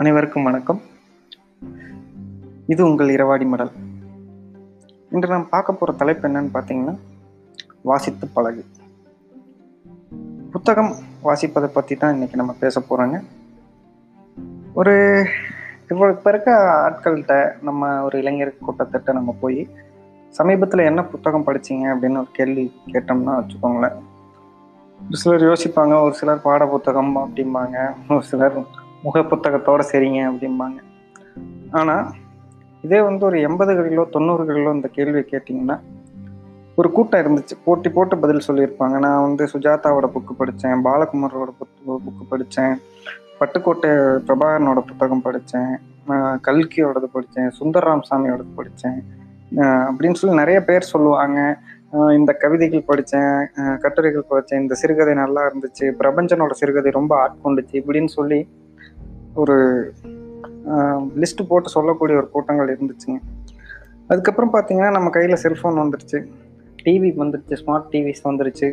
அனைவருக்கும் 0.00 0.42
வணக்கம். 0.42 0.80
இது 2.66 2.84
உங்கள் 2.84 3.08
இரவாடி 3.08 3.44
மடல். 3.44 3.70
இன்று 5.10 5.28
நாம் 5.28 5.48
பார்க்க 5.48 5.72
போகிற 5.72 5.96
தலைப்பு 5.98 6.28
என்னன்னு 6.28 6.50
பார்த்தீங்கன்னா 6.54 6.94
வாசித்து 7.82 8.28
பழகு. 8.28 8.64
புத்தகம் 10.50 10.92
வாசிப்பதை 11.22 11.66
பற்றி 11.66 11.96
தான் 11.96 12.12
இன்னைக்கு 12.12 12.36
நம்ம 12.36 12.54
பேச 12.58 12.80
போகிறோங்க 12.80 13.22
ஒரு 14.74 14.94
இப்போ 15.88 16.10
இப்போ 16.10 16.30
இருக்க 16.30 16.52
ஆட்கள்கிட்ட 16.86 17.54
நம்ம 17.62 18.04
ஒரு 18.04 18.18
இளைஞர் 18.18 18.54
கூட்டத்திட்ட 18.66 19.12
நம்ம 19.12 19.36
போய் 19.40 19.68
சமீபத்தில் 20.28 20.88
என்ன 20.90 21.04
புத்தகம் 21.04 21.46
படிச்சீங்க 21.46 21.86
அப்படின்னு 21.94 22.16
ஒரு 22.16 22.32
கேள்வி 22.32 22.72
கேட்டோம்னா 22.92 23.36
வச்சுக்கோங்களேன். 23.40 23.96
ஒரு 25.00 25.16
சிலர் 25.16 25.42
யோசிப்பாங்க 25.42 26.02
ஒரு 26.02 26.14
சிலர் 26.14 26.42
பாட 26.42 26.66
புத்தகம் 26.66 27.16
அப்படிம்பாங்க 27.16 27.94
ஒரு 28.08 28.22
சிலர் 28.22 28.84
முக 29.04 29.22
புத்தகத்தோட 29.32 29.82
சரிங்க 29.92 30.20
அப்படிம்பாங்க. 30.30 30.78
ஆனால் 31.78 32.06
இதே 32.84 33.00
வந்து 33.08 33.22
ஒரு 33.28 33.38
எண்பதுகளிலோ 33.46 34.04
தொண்ணூறுகளிலோ 34.14 34.72
இந்த 34.78 34.88
கேள்வியை 34.96 35.24
கேட்டிங்கன்னா 35.32 35.76
ஒரு 36.80 36.88
கூட்டம் 36.96 37.22
இருந்துச்சு. 37.22 37.54
போட்டி 37.66 37.88
போட்டு 37.96 38.14
பதில் 38.22 38.46
சொல்லியிருப்பாங்க. 38.46 38.96
நான் 39.04 39.24
வந்து 39.26 39.44
சுஜாதாவோட 39.52 40.06
புக்கு 40.14 40.32
படித்தேன் 40.40 40.82
பாலகுமாரோட 40.86 41.50
புக்கு 41.60 41.98
புக்கு 42.06 42.24
படித்தேன் 42.32 42.74
பட்டுக்கோட்டை 43.38 43.90
பிரபாகரனோட 44.26 44.80
புத்தகம் 44.90 45.24
படித்தேன் 45.26 45.72
கல்கியோடது 46.46 47.08
படித்தேன் 47.14 47.48
சுந்தர்ராம் 47.58 48.04
சாமியோடது 48.10 48.52
படித்தேன் 48.58 49.00
அப்படின்னு 49.88 50.18
சொல்லி 50.20 50.36
நிறைய 50.42 50.58
பேர் 50.68 50.92
சொல்லுவாங்க. 50.92 51.40
இந்த 52.18 52.30
கவிதைகள் 52.42 52.88
படித்தேன் 52.90 53.34
கட்டுரைகள் 53.82 54.30
படித்தேன் 54.30 54.62
இந்த 54.62 54.74
சிறுகதை 54.80 55.12
நல்லா 55.22 55.42
இருந்துச்சு 55.48 55.86
பிரபஞ்சனோட 56.00 56.54
சிறுகதை 56.60 56.90
ரொம்ப 56.98 57.12
ஆட்கொண்டுச்சு 57.24 57.74
இப்படின்னு 57.80 58.12
சொல்லி 58.18 58.40
ஒரு 59.42 59.56
லிஸ்ட் 61.22 61.48
போட்டு 61.48 61.68
சொல்லக்கூடிய 61.76 62.16
ஒரு 62.20 62.28
கூட்டங்கள் 62.34 62.72
இருந்துச்சுங்க. 62.74 63.18
அதுக்கப்புறம் 64.10 64.52
பார்த்தீங்கன்னா 64.54 64.90
நம்ம 64.96 65.08
கையில் 65.16 65.42
செல்ஃபோன் 65.44 65.80
வந்துருச்சு. 65.82 66.18
டிவி 66.84 67.10
வந்துருச்சு 67.22 67.58
ஸ்மார்ட் 67.62 67.90
டிவிஸ் 67.92 68.26
வந்துருச்சு. 68.28 68.68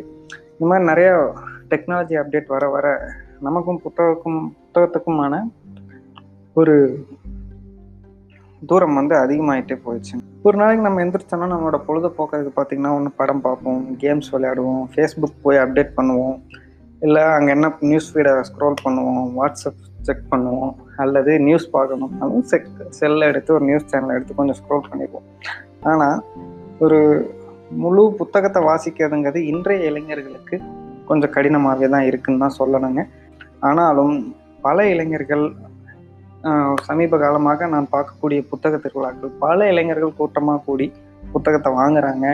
இந்த 0.52 0.66
மாதிரி 0.70 0.84
நிறையா 0.90 1.12
டெக்னாலஜி 1.72 2.16
அப்டேட் 2.20 2.52
வர 2.54 2.64
வர 2.76 2.86
நமக்கும் 3.46 3.80
புத்தகக்கும் 3.84 4.40
புத்தகத்துக்குமான 4.64 5.34
ஒரு 6.60 6.74
தூரம் 8.70 8.98
வந்து 8.98 9.14
அதிகமாயிட்டே 9.22 9.76
போயிடுச்சு. 9.86 10.14
ஒரு 10.46 10.56
நாளைக்கு 10.60 10.84
நம்ம 10.86 11.00
எந்திரிச்சோன்னா 11.04 11.48
நம்மளோட 11.52 11.78
பொழுதுபோக்குறதுக்கு 11.88 12.58
பார்த்தீங்கன்னா 12.58 12.92
ஒன்று 12.98 13.10
படம் 13.20 13.42
பார்ப்போம் 13.46 13.82
கேம்ஸ் 14.02 14.30
விளையாடுவோம் 14.34 14.84
ஃபேஸ்புக் 14.92 15.42
போய் 15.46 15.62
அப்டேட் 15.64 15.96
பண்ணுவோம். 15.98 16.36
இல்லை 17.06 17.22
அங்கே 17.36 17.50
என்ன 17.56 17.70
நியூஸ் 17.90 18.08
ஃபீடை 18.12 18.32
ஸ்க்ரோல் 18.50 18.78
பண்ணுவோம் 18.84 19.26
வாட்ஸ்அப் 19.38 19.82
செக் 20.06 20.30
பண்ணுவோம். 20.32 20.74
அல்லது 21.02 21.32
நியூஸ் 21.46 21.66
பார்க்கணும் 21.76 22.14
அதுவும் 22.20 22.46
செக் 22.52 22.68
செல்லை 22.98 23.26
எடுத்து 23.32 23.50
ஒரு 23.56 23.64
நியூஸ் 23.70 23.90
சேனலை 23.92 24.16
எடுத்து 24.18 24.38
கொஞ்சம் 24.40 24.58
ஸ்க்ரோல் 24.60 24.88
பண்ணிடுவோம். 24.90 25.26
ஆனால் 25.92 26.18
ஒரு 26.84 27.00
முழு 27.82 28.02
புத்தகத்தை 28.20 28.60
வாசிக்கிறதுங்கிறது 28.70 29.42
இன்றைய 29.52 29.90
இளைஞர்களுக்கு 29.90 30.56
கொஞ்சம் 31.10 31.34
கடினமாகவே 31.36 31.86
தான் 31.94 32.08
இருக்குன்னு 32.08 32.42
தான் 32.44 32.58
சொல்லணுங்க. 32.60 33.02
ஆனாலும் 33.68 34.16
பல 34.66 34.86
இளைஞர்கள் 34.94 35.44
சமீப 36.86 37.18
காலமாக 37.22 37.66
நான் 37.74 37.92
பார்க்கக்கூடிய 37.92 38.40
புத்தக 38.50 38.76
திருவிழாக்கள் 38.84 39.30
பல 39.44 39.66
இளைஞர்கள் 39.72 40.18
கூட்டமாக 40.18 40.62
கூடி 40.66 40.86
புத்தகத்தை 41.34 41.70
வாங்குறாங்க. 41.78 42.26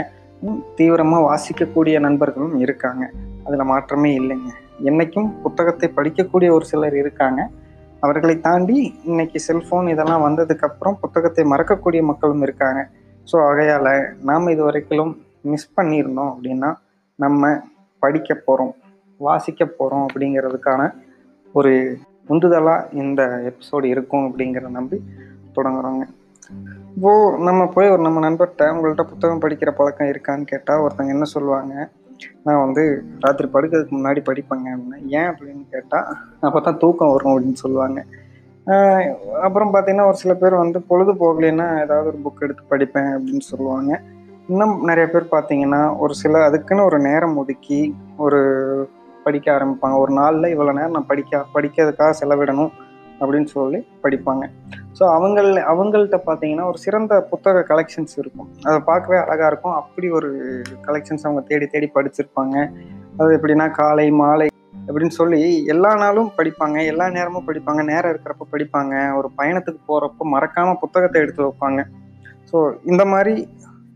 தீவிரமாக 0.77 1.27
வாசிக்கக்கூடிய 1.29 1.97
நண்பர்களும் 2.07 2.57
இருக்காங்க. 2.65 3.05
அதில் 3.47 3.71
மாற்றமே 3.73 4.11
இல்லைங்க. 4.21 4.51
என்னைக்கும் 4.89 5.29
புத்தகத்தை 5.45 5.89
படிக்கக்கூடிய 5.97 6.49
ஒரு 6.57 6.65
சிலர் 6.71 6.97
இருக்காங்க. 7.03 7.41
அவர்களை 8.05 8.35
தாண்டி 8.47 8.77
இன்னைக்கு 9.11 9.39
செல்ஃபோன் 9.49 9.89
இதெல்லாம் 9.95 10.25
வந்ததுக்கப்புறம் 10.27 10.99
புத்தகத்தை 11.03 11.43
மறக்கக்கூடிய 11.53 12.03
மக்களும் 12.11 12.45
இருக்காங்க. 12.47 12.81
ஸோ 13.31 13.37
ஆகையால் 13.49 13.91
நாம் 14.29 14.53
இது 14.55 14.63
வரைக்கும் 14.69 15.13
மிஸ் 15.53 15.75
பண்ணியிருந்தோம் 15.79 16.31
அப்படின்னா 16.35 16.71
நம்ம 17.19 17.51
படிக்க 18.03 18.35
போகிறோம் 18.47 18.73
வாசிக்க 19.21 19.63
போகிறோம் 19.79 20.05
அப்படிங்கிறதுக்கான 20.07 20.83
ஒரு 21.55 21.73
உந்துதலாக 22.33 22.89
இந்த 23.03 23.23
எபிசோடு 23.51 23.87
இருக்கும் 23.95 24.27
அப்படிங்கிற 24.29 24.69
நம்பி 24.79 24.99
தொடங்குறோங்க. 25.57 26.05
இப்போது 26.97 27.39
நம்ம 27.49 27.63
போய் 27.75 27.93
ஒரு 27.95 28.03
நம்ம 28.07 28.21
நண்பர்கிட்ட 28.27 28.65
உங்கள்கிட்ட 28.75 29.05
புத்தகம் 29.13 29.43
படிக்கிற 29.45 29.71
பழக்கம் 29.79 30.11
இருக்கான்னு 30.13 30.51
கேட்டால் 30.53 30.83
ஒருத்தங்க 30.85 31.17
என்ன 31.17 31.27
சொல்லுவாங்க? 31.35 31.75
நான் 32.47 32.63
வந்து 32.65 32.83
ராத்திரி 33.25 33.49
படுக்கிறதுக்கு 33.55 33.97
முன்னாடி 33.99 34.21
படிப்பேங்க 34.29 34.69
அப்படின்னா 34.75 34.99
ஏன் 35.19 35.29
அப்படின்னு 35.31 35.63
கேட்டால் 35.75 36.09
அப்போ 36.47 36.61
தான் 36.61 36.81
தூக்கம் 36.85 37.13
வரும் 37.15 37.33
அப்படின்னு 37.33 37.63
சொல்லுவாங்க. 37.65 38.01
அப்புறம் 39.47 39.73
பார்த்தீங்கன்னா 39.75 40.09
ஒரு 40.11 40.19
சில 40.23 40.35
பேர் 40.35 40.63
வந்து 40.63 40.81
பொழுது 40.91 41.13
போகலைன்னா 41.23 41.69
ஏதாவது 41.85 42.09
ஒரு 42.13 42.19
புக் 42.25 42.45
எடுத்து 42.47 42.65
படிப்பேன் 42.73 43.11
அப்படின்னு 43.17 43.45
சொல்லுவாங்க. 43.53 44.01
இன்னும் 44.49 44.75
நிறைய 44.85 45.07
பேர் 45.11 45.33
பார்த்தீங்கன்னா 45.35 45.83
ஒரு 45.99 46.15
சில 46.15 46.43
அதுக்குன்னு 46.45 46.85
ஒரு 46.85 46.99
நேரம் 47.09 47.37
ஒதுக்கி 47.37 47.81
ஒரு 48.27 48.41
படிக்க 49.25 49.47
ஆரம்பிப்பாங்க. 49.57 49.97
ஒரு 50.05 50.13
நாளில் 50.13 50.53
இவ்வளோ 50.55 50.73
நேரம் 50.79 50.97
நான் 50.99 51.11
படிக்க 51.13 51.43
படிக்கிறதுக்காக 51.55 52.13
செலவிடணும் 52.21 52.73
அப்படின்னு 53.21 53.51
சொல்லி 53.57 53.81
படிப்பாங்க. 54.05 54.45
ஸோ 54.99 55.05
அவங்கள 55.17 55.63
அவங்கள்ட்ட 55.73 56.19
பார்த்தீங்கன்னா 56.27 56.65
ஒரு 56.71 56.79
சிறந்த 56.79 57.21
புத்தக 57.31 57.65
கலெக்ஷன்ஸ் 57.69 58.15
இருக்கும். 58.19 58.49
அதை 58.65 58.79
பார்க்கவே 58.81 59.19
அழகாக 59.25 59.47
இருக்கும். 59.47 59.73
அப்படி 59.73 60.11
ஒரு 60.11 60.31
கலெக்ஷன்ஸ் 60.87 61.27
அவங்க 61.27 61.43
தேடி 61.51 61.67
தேடி 61.67 61.89
படிச்சிருப்பாங்க. 61.95 62.57
அது 63.21 63.37
எப்படின்னா 63.39 63.71
காலை 63.71 64.11
மாலை 64.11 64.49
அப்படின்னு 64.87 65.15
சொல்லி 65.21 65.67
எல்லா 65.67 65.95
நாளும் 65.95 66.31
படிப்பாங்க. 66.39 66.79
எல்லா 66.85 67.07
நேரமும் 67.09 67.47
படிப்பாங்க. 67.49 67.83
நேரம் 67.83 68.13
இருக்கிறப்ப 68.13 68.47
படிப்பாங்க. 68.55 68.95
ஒரு 69.19 69.31
பயணத்துக்கு 69.39 69.81
போகிறப்ப 69.87 70.27
மறக்காமல் 70.35 70.81
புத்தகத்தை 70.85 71.23
எடுத்து 71.23 71.43
வைப்பாங்க. 71.49 71.83
ஸோ 72.53 72.59
இந்த 72.85 73.05
மாதிரி 73.05 73.35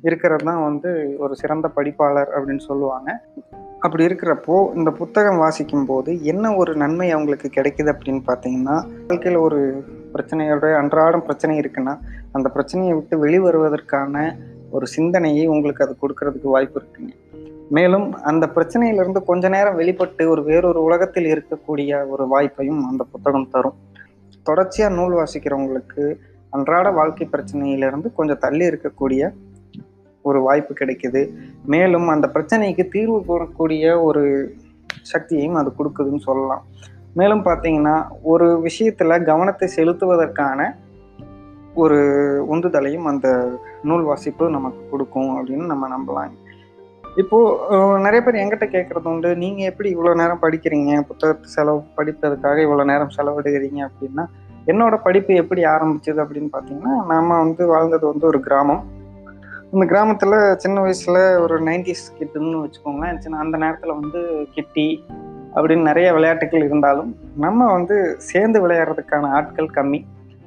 இருக்கிறது 0.02 0.44
தான் 0.44 0.62
வந்து 0.62 0.90
ஒரு 1.18 1.34
சிறந்த 1.34 1.66
படிப்பாளர் 1.76 2.30
அப்படின்னு 2.36 2.64
சொல்லுவாங்க. 2.70 3.10
அப்படி 3.80 4.02
இருக்கிறப்போ 4.04 4.74
இந்த 4.74 4.90
புத்தகம் 4.90 5.36
வாசிக்கும் 5.36 5.86
போது 5.86 6.10
என்ன 6.22 6.54
ஒரு 6.56 6.76
நன்மை 6.82 7.08
அவங்களுக்கு 7.12 7.48
கிடைக்குது 7.56 7.92
அப்படின்னு 7.94 8.22
பார்த்தீங்கன்னா 8.30 8.76
வாழ்க்கையில் 9.08 9.38
ஒரு 9.38 9.60
பிரச்சனையோட 10.14 10.76
அன்றாடம் 10.76 11.20
பிரச்சனை 11.20 11.58
இருக்குன்னா 11.58 11.98
அந்த 12.32 12.48
பிரச்சனையை 12.48 12.94
விட்டு 12.94 13.24
வெளிவருவதற்கான 13.24 14.36
ஒரு 14.70 14.86
சிந்தனையை 14.86 15.46
உங்களுக்கு 15.46 15.84
அது 15.84 15.96
கொடுக்கறதுக்கு 16.02 16.48
வாய்ப்பு 16.48 16.82
இருக்குங்க. 16.82 17.12
மேலும் 17.70 18.14
அந்த 18.14 18.50
பிரச்சனையிலிருந்து 18.54 19.24
கொஞ்ச 19.24 19.48
நேரம் 19.48 19.74
வெளிப்பட்டு 19.74 20.28
ஒரு 20.28 20.44
வேறொரு 20.44 20.82
உலகத்தில் 20.82 21.24
இருக்கக்கூடிய 21.24 22.08
ஒரு 22.08 22.24
வாய்ப்பையும் 22.24 22.80
அந்த 22.80 23.04
புத்தகம் 23.12 23.48
தரும். 23.50 23.74
தொடர்ச்சியாக 24.42 24.94
நூல் 24.94 25.14
வாசிக்கிறவங்களுக்கு 25.14 26.16
அன்றாட 26.50 26.90
வாழ்க்கை 26.90 27.28
பிரச்சனையிலிருந்து 27.32 28.12
கொஞ்சம் 28.14 28.38
தள்ளி 28.38 28.68
இருக்கக்கூடிய 28.68 29.32
ஒரு 30.22 30.40
வாய்ப்பு 30.40 30.74
கிடைக்குது. 30.74 31.30
மேலும் 31.64 32.08
அந்த 32.08 32.30
பிரச்சனைக்கு 32.34 32.88
தீர்வு 32.88 33.18
கூறக்கூடிய 33.18 34.02
ஒரு 34.02 34.54
சக்தியையும் 35.02 35.54
அது 35.54 35.72
கொடுக்குதுன்னு 35.78 36.18
சொல்லலாம். 36.18 36.64
மேலும் 37.18 37.42
பார்த்தீங்கன்னா 37.48 37.96
ஒரு 38.32 38.46
விஷயத்தில் 38.60 39.24
கவனத்தை 39.30 39.66
செலுத்துவதற்கான 39.76 40.60
ஒரு 41.82 41.98
உந்துதலையும் 42.54 43.06
அந்த 43.10 43.28
நூல் 43.88 44.08
வாசிப்பு 44.08 44.44
நமக்கு 44.56 44.82
கொடுக்கும் 44.90 45.30
அப்படின்னு 45.36 45.66
நம்ம 45.72 45.84
நம்பலாம். 45.94 46.34
இப்போது 47.22 48.00
நிறைய 48.04 48.20
பேர் 48.22 48.40
எங்கிட்ட 48.42 48.66
கேட்குறது 48.74 49.08
உண்டு 49.10 49.30
நீங்கள் 49.42 49.68
எப்படி 49.70 49.88
இவ்வளோ 49.94 50.12
நேரம் 50.20 50.40
படிக்கிறீங்க? 50.44 50.92
புத்தகத்தை 51.10 51.48
செலவு 51.56 51.80
படிப்பதற்காக 51.98 52.58
இவ்வளோ 52.66 52.84
நேரம் 52.92 53.14
செலவிடுகிறீங்க? 53.16 53.80
அப்படின்னா 53.88 54.24
என்னோட 54.70 54.94
படிப்பு 55.06 55.32
எப்படி 55.42 55.62
ஆரம்பிச்சது 55.74 56.22
அப்படின்னு 56.24 56.50
பார்த்தீங்கன்னா 56.52 56.94
நம்ம 57.12 57.38
வந்து 57.44 57.62
வாழ்ந்தது 57.66 58.06
வந்து 58.12 58.26
ஒரு 58.30 58.40
கிராமம். 58.46 58.82
இந்த 59.74 59.84
கிராமத்தில் 59.92 60.36
சின்ன 60.62 60.76
வயசில் 60.80 61.22
ஒரு 61.44 61.54
நைன்டிஸ் 61.68 62.04
கிட்டுன்னு 62.18 62.62
வச்சுக்கோங்களேன் 62.64 63.22
சின்ன 63.24 63.40
அந்த 63.44 63.56
நேரத்தில் 63.64 63.98
வந்து 64.00 64.20
கிட்டி 64.56 64.88
அப்படின்னு 65.54 65.88
நிறைய 65.90 66.08
விளையாட்டுகள் 66.16 66.66
இருந்தாலும் 66.68 67.10
நம்ம 67.44 67.66
வந்து 67.72 67.96
சேர்ந்து 68.30 68.58
விளையாடுறதுக்கான 68.64 69.30
ஆட்கள் 69.38 69.74
கம்மி. 69.76 70.00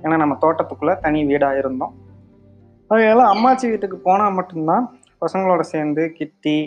ஏன்னா 0.03 0.15
நம்ம 0.23 0.35
தோட்டத்துக்குள்ளே 0.43 0.95
தனி 1.05 1.19
வீடாக 1.29 1.61
இருந்தோம். 1.61 1.93
அதனால 2.91 3.21
அம்மாச்சி 3.33 3.65
வீட்டுக்கு 3.71 3.97
போனால் 4.07 4.35
மட்டும்தான் 4.39 4.85
பசங்களோட 5.23 5.61
சேர்ந்து 5.73 6.03
கிட்டி 6.17 6.57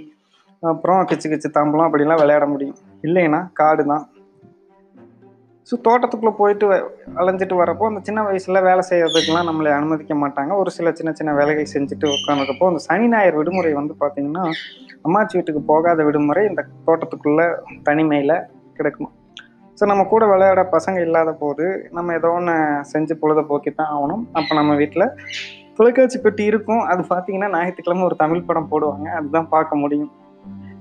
அப்புறம் 0.62 1.04
கிச்சு 1.10 1.26
கிச்சு 1.32 1.48
தாம்பலம் 1.56 1.88
அப்படிலாம் 1.88 2.22
விளையாட 2.22 2.46
முடியும். 2.54 2.78
இல்லைன்னா 3.06 3.40
காடு 3.60 3.84
தான். 3.92 4.04
ஸோ 5.68 5.76
தோட்டத்துக்குள்ளே 5.86 6.32
போயிட்டு 6.38 6.66
அலைஞ்சிட்டு 7.20 7.56
வரப்போ 7.60 7.84
அந்த 7.88 8.00
சின்ன 8.06 8.20
வயசில் 8.28 8.64
வேலை 8.68 8.82
செய்கிறதுக்கெலாம் 8.88 9.48
நம்மளை 9.50 9.70
அனுமதிக்க 9.76 10.14
மாட்டாங்க. 10.22 10.52
ஒரு 10.62 10.70
சில 10.76 10.90
சின்ன 10.98 11.10
சின்ன 11.18 11.32
வேலைகள் 11.40 11.72
செஞ்சுட்டு 11.74 12.06
உட்காந்துக்கப்போ 12.16 12.68
அந்த 12.70 12.80
சனி 12.88 13.06
ஞாயிறு 13.12 13.38
விடுமுறை 13.40 13.72
வந்து 13.80 13.94
பார்த்திங்கன்னா 14.00 14.44
அம்மாச்சி 15.04 15.34
வீட்டுக்கு 15.36 15.62
போகாத 15.70 16.04
விடுமுறை 16.06 16.42
இந்த 16.50 16.62
தோட்டத்துக்குள்ளே 16.86 17.46
தனிமையில் 17.88 18.36
கிடக்கணும் 18.78 19.14
ஸோ 19.78 19.86
நம்ம 19.90 20.02
கூட 20.12 20.24
விளையாட 20.30 20.62
பசங்க 20.74 20.98
இல்லாத 21.06 21.30
போது 21.42 21.66
நம்ம 21.96 22.14
ஏதோ 22.18 22.30
ஒன்று 22.38 22.54
செஞ்சு 22.90 23.14
பொழுத 23.20 23.40
போக்கி 23.50 23.70
தான் 23.70 23.92
ஆகணும். 23.94 24.22
அப்போ 24.38 24.52
நம்ம 24.58 24.72
வீட்டில் 24.80 25.06
தொலைக்காட்சி 25.76 26.18
பெட்டி 26.24 26.44
இருக்கும். 26.50 26.82
அது 26.92 27.02
பார்த்தீங்கன்னா 27.12 27.48
ஞாயிற்றுக்கிழமை 27.54 28.04
ஒரு 28.08 28.16
தமிழ் 28.22 28.48
படம் 28.48 28.68
போடுவாங்க. 28.72 29.06
அதுதான் 29.18 29.48
பார்க்க 29.54 29.82
முடியும். 29.82 30.10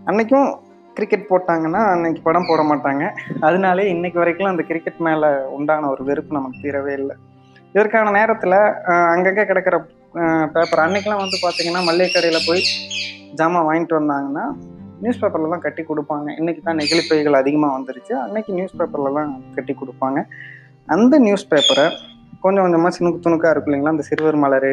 அன்னைக்கும் 0.10 0.50
கிரிக்கெட் 0.98 1.30
போட்டாங்கன்னா 1.31 1.81
அன்னைக்கு 1.94 2.21
படம் 2.27 2.50
போட 2.50 2.62
மாட்டாங்க. 2.71 3.06
அதனாலே 3.48 3.86
இன்னைக்கு 3.94 4.19
வரைக்கும் 4.21 4.51
அந்த 4.51 4.66
கிரிக்கெட் 4.71 5.01
மேலே 5.07 5.30
உண்டான 5.57 5.89
ஒரு 5.94 6.04
வெறுப்பு 6.10 6.38
நமக்கு 6.38 6.63
தீரவே 6.66 6.94
இல்லை. 7.01 7.16
இதற்கான 7.75 8.12
நேரத்தில் 8.19 8.60
அங்கங்கே 9.13 9.45
கிடக்கிற 9.51 9.77
பேப்பர் 10.56 10.83
அன்னைக்கெலாம் 10.86 11.24
வந்து 11.25 11.39
பார்த்தீங்கன்னா 11.45 11.83
மல்லிகை 11.89 12.12
கடையில் 12.12 12.48
போய் 12.50 12.63
ஜாமான் 13.38 13.68
வாங்கிட்டு 13.70 13.98
வந்தாங்கன்னா 14.00 14.46
நியூஸ் 15.04 15.20
பேப்பரில் 15.22 15.54
தான் 15.54 15.66
கட்டி 15.66 15.84
கொடுப்பாங்க. 15.90 16.28
இன்றைக்கி 16.40 16.62
தான் 16.64 16.80
நெகிழிப்பைகள் 16.81 17.40
அதிகமாக 17.42 17.76
வந்துருச்சு. 17.78 18.14
அன்னைக்கு 18.24 18.52
நியூஸ் 18.58 18.78
பேப்பர்லலாம் 18.80 19.18
தான் 19.20 19.34
கட்டி 19.58 19.74
கொடுப்பாங்க. 19.81 20.22
அந்த 20.96 21.14
நியூஸ் 21.26 21.50
பேப்பரை 21.52 21.86
கொஞ்சம் 22.44 22.66
கொஞ்சமாக 22.66 22.92
சினுக்கு 22.96 23.20
துணுக்காக 23.26 23.52
இருக்கும் 23.54 23.72
இல்லைங்களா? 23.72 23.96
அந்த 23.96 24.06
சிறுவர் 24.10 24.38
மலர் 24.44 24.72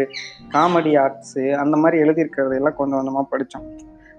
காமெடி 0.55 0.93
ஆர்ட்ஸு 1.05 1.45
அந்த 1.63 1.77
மாதிரி 1.83 1.97
எழுதியிருக்கிறது 2.05 2.59
எல்லாம் 2.61 2.79
கொஞ்சம் 2.81 2.99
கொஞ்சமாக 3.01 3.27
படித்தோம் 3.33 3.67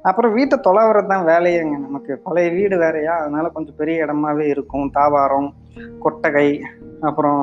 அப்புறம் 0.09 0.33
வீட்டை 0.37 0.57
தொலைவுறது 0.65 1.07
தான் 1.11 1.27
வேலையேங்க. 1.29 1.77
நமக்கு 1.85 2.11
பழைய 2.25 2.49
வீடு 2.57 2.75
வேறையா? 2.83 3.13
அதனால 3.21 3.45
கொஞ்சம் 3.55 3.77
பெரிய 3.79 4.03
இடமாவே 4.05 4.45
இருக்கும். 4.53 4.85
தாவாரம் 4.97 5.49
கொட்டகை 6.03 6.49
அப்புறம் 7.07 7.41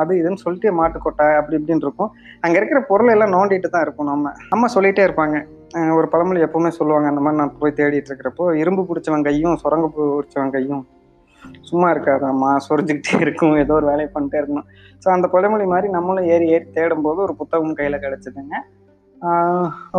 அது 0.00 0.12
இதுன்னு 0.20 0.42
சொல்லிட்டு 0.42 0.70
மாட்டு 0.78 0.98
கொட்டை 1.04 1.26
அப்படி 1.38 1.56
இப்படின்னு 1.58 1.86
இருக்கும். 1.86 2.10
அங்கே 2.44 2.58
இருக்கிற 2.60 2.80
பொருளை 2.90 3.12
எல்லாம் 3.14 3.34
நோண்டிட்டு 3.36 3.68
தான் 3.74 3.84
இருக்கும் 3.86 4.10
நம்ம. 4.12 4.32
அம்மா 4.54 4.68
சொல்லிகிட்டே 4.74 5.06
இருப்பாங்க. 5.06 5.38
ஒரு 5.96 6.06
பழமொழி 6.12 6.44
எப்பவுமே 6.46 6.70
சொல்லுவாங்க 6.78 7.06
அந்த 7.12 7.22
மாதிரி 7.24 7.40
நான் 7.40 7.56
போய் 7.60 7.78
தேடிட்டு 7.78 8.10
இருக்கிறப்போ 8.10 8.44
இரும்பு 8.62 8.82
பிடிச்சவன் 8.88 9.26
கையும் 9.28 9.56
சுரங்க 9.62 9.86
பிடிச்சவன் 9.96 10.54
கையும் 10.56 10.84
சும்மா 11.68 11.88
இருக்காதாம்மா 11.94 12.50
சொரிஞ்சுக்கிட்டே 12.66 13.16
இருக்கும் 13.24 13.56
ஏதோ 13.62 13.74
ஒரு 13.78 13.86
வேலையை 13.90 14.08
பண்ணிட்டே 14.14 14.38
இருக்கணும். 14.40 14.68
ஸோ 15.02 15.08
அந்த 15.14 15.26
பழமொழி 15.34 15.66
மாதிரி 15.72 15.88
நம்மளும் 15.96 16.28
ஏறி 16.34 16.46
ஏறி 16.54 16.66
தேடும் 16.76 17.04
போது 17.06 17.18
ஒரு 17.26 17.34
புத்தகம் 17.40 17.76
கையில் 17.80 18.02
கிடச்சிதுங்க. 18.04 18.56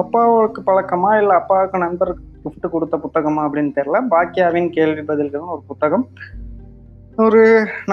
அப்பாவுக்கு 0.02 0.62
பழக்கமா 0.70 1.12
இல்லை 1.22 1.36
அப்பாவுக்கு 1.36 1.78
நண்பர் 1.86 2.12
கிஃப்ட் 2.44 2.68
கொடுத்த 2.74 2.96
புத்தகமா 3.06 3.42
அப்படின்னு 3.48 3.72
தெரியல. 3.78 4.02
பாக்கியாவின் 4.14 4.70
கேள்வி 4.70 5.04
பதில்கள் 5.12 5.54
ஒரு 5.56 5.64
புத்தகம். 5.68 6.06
ஒரு 7.26 7.42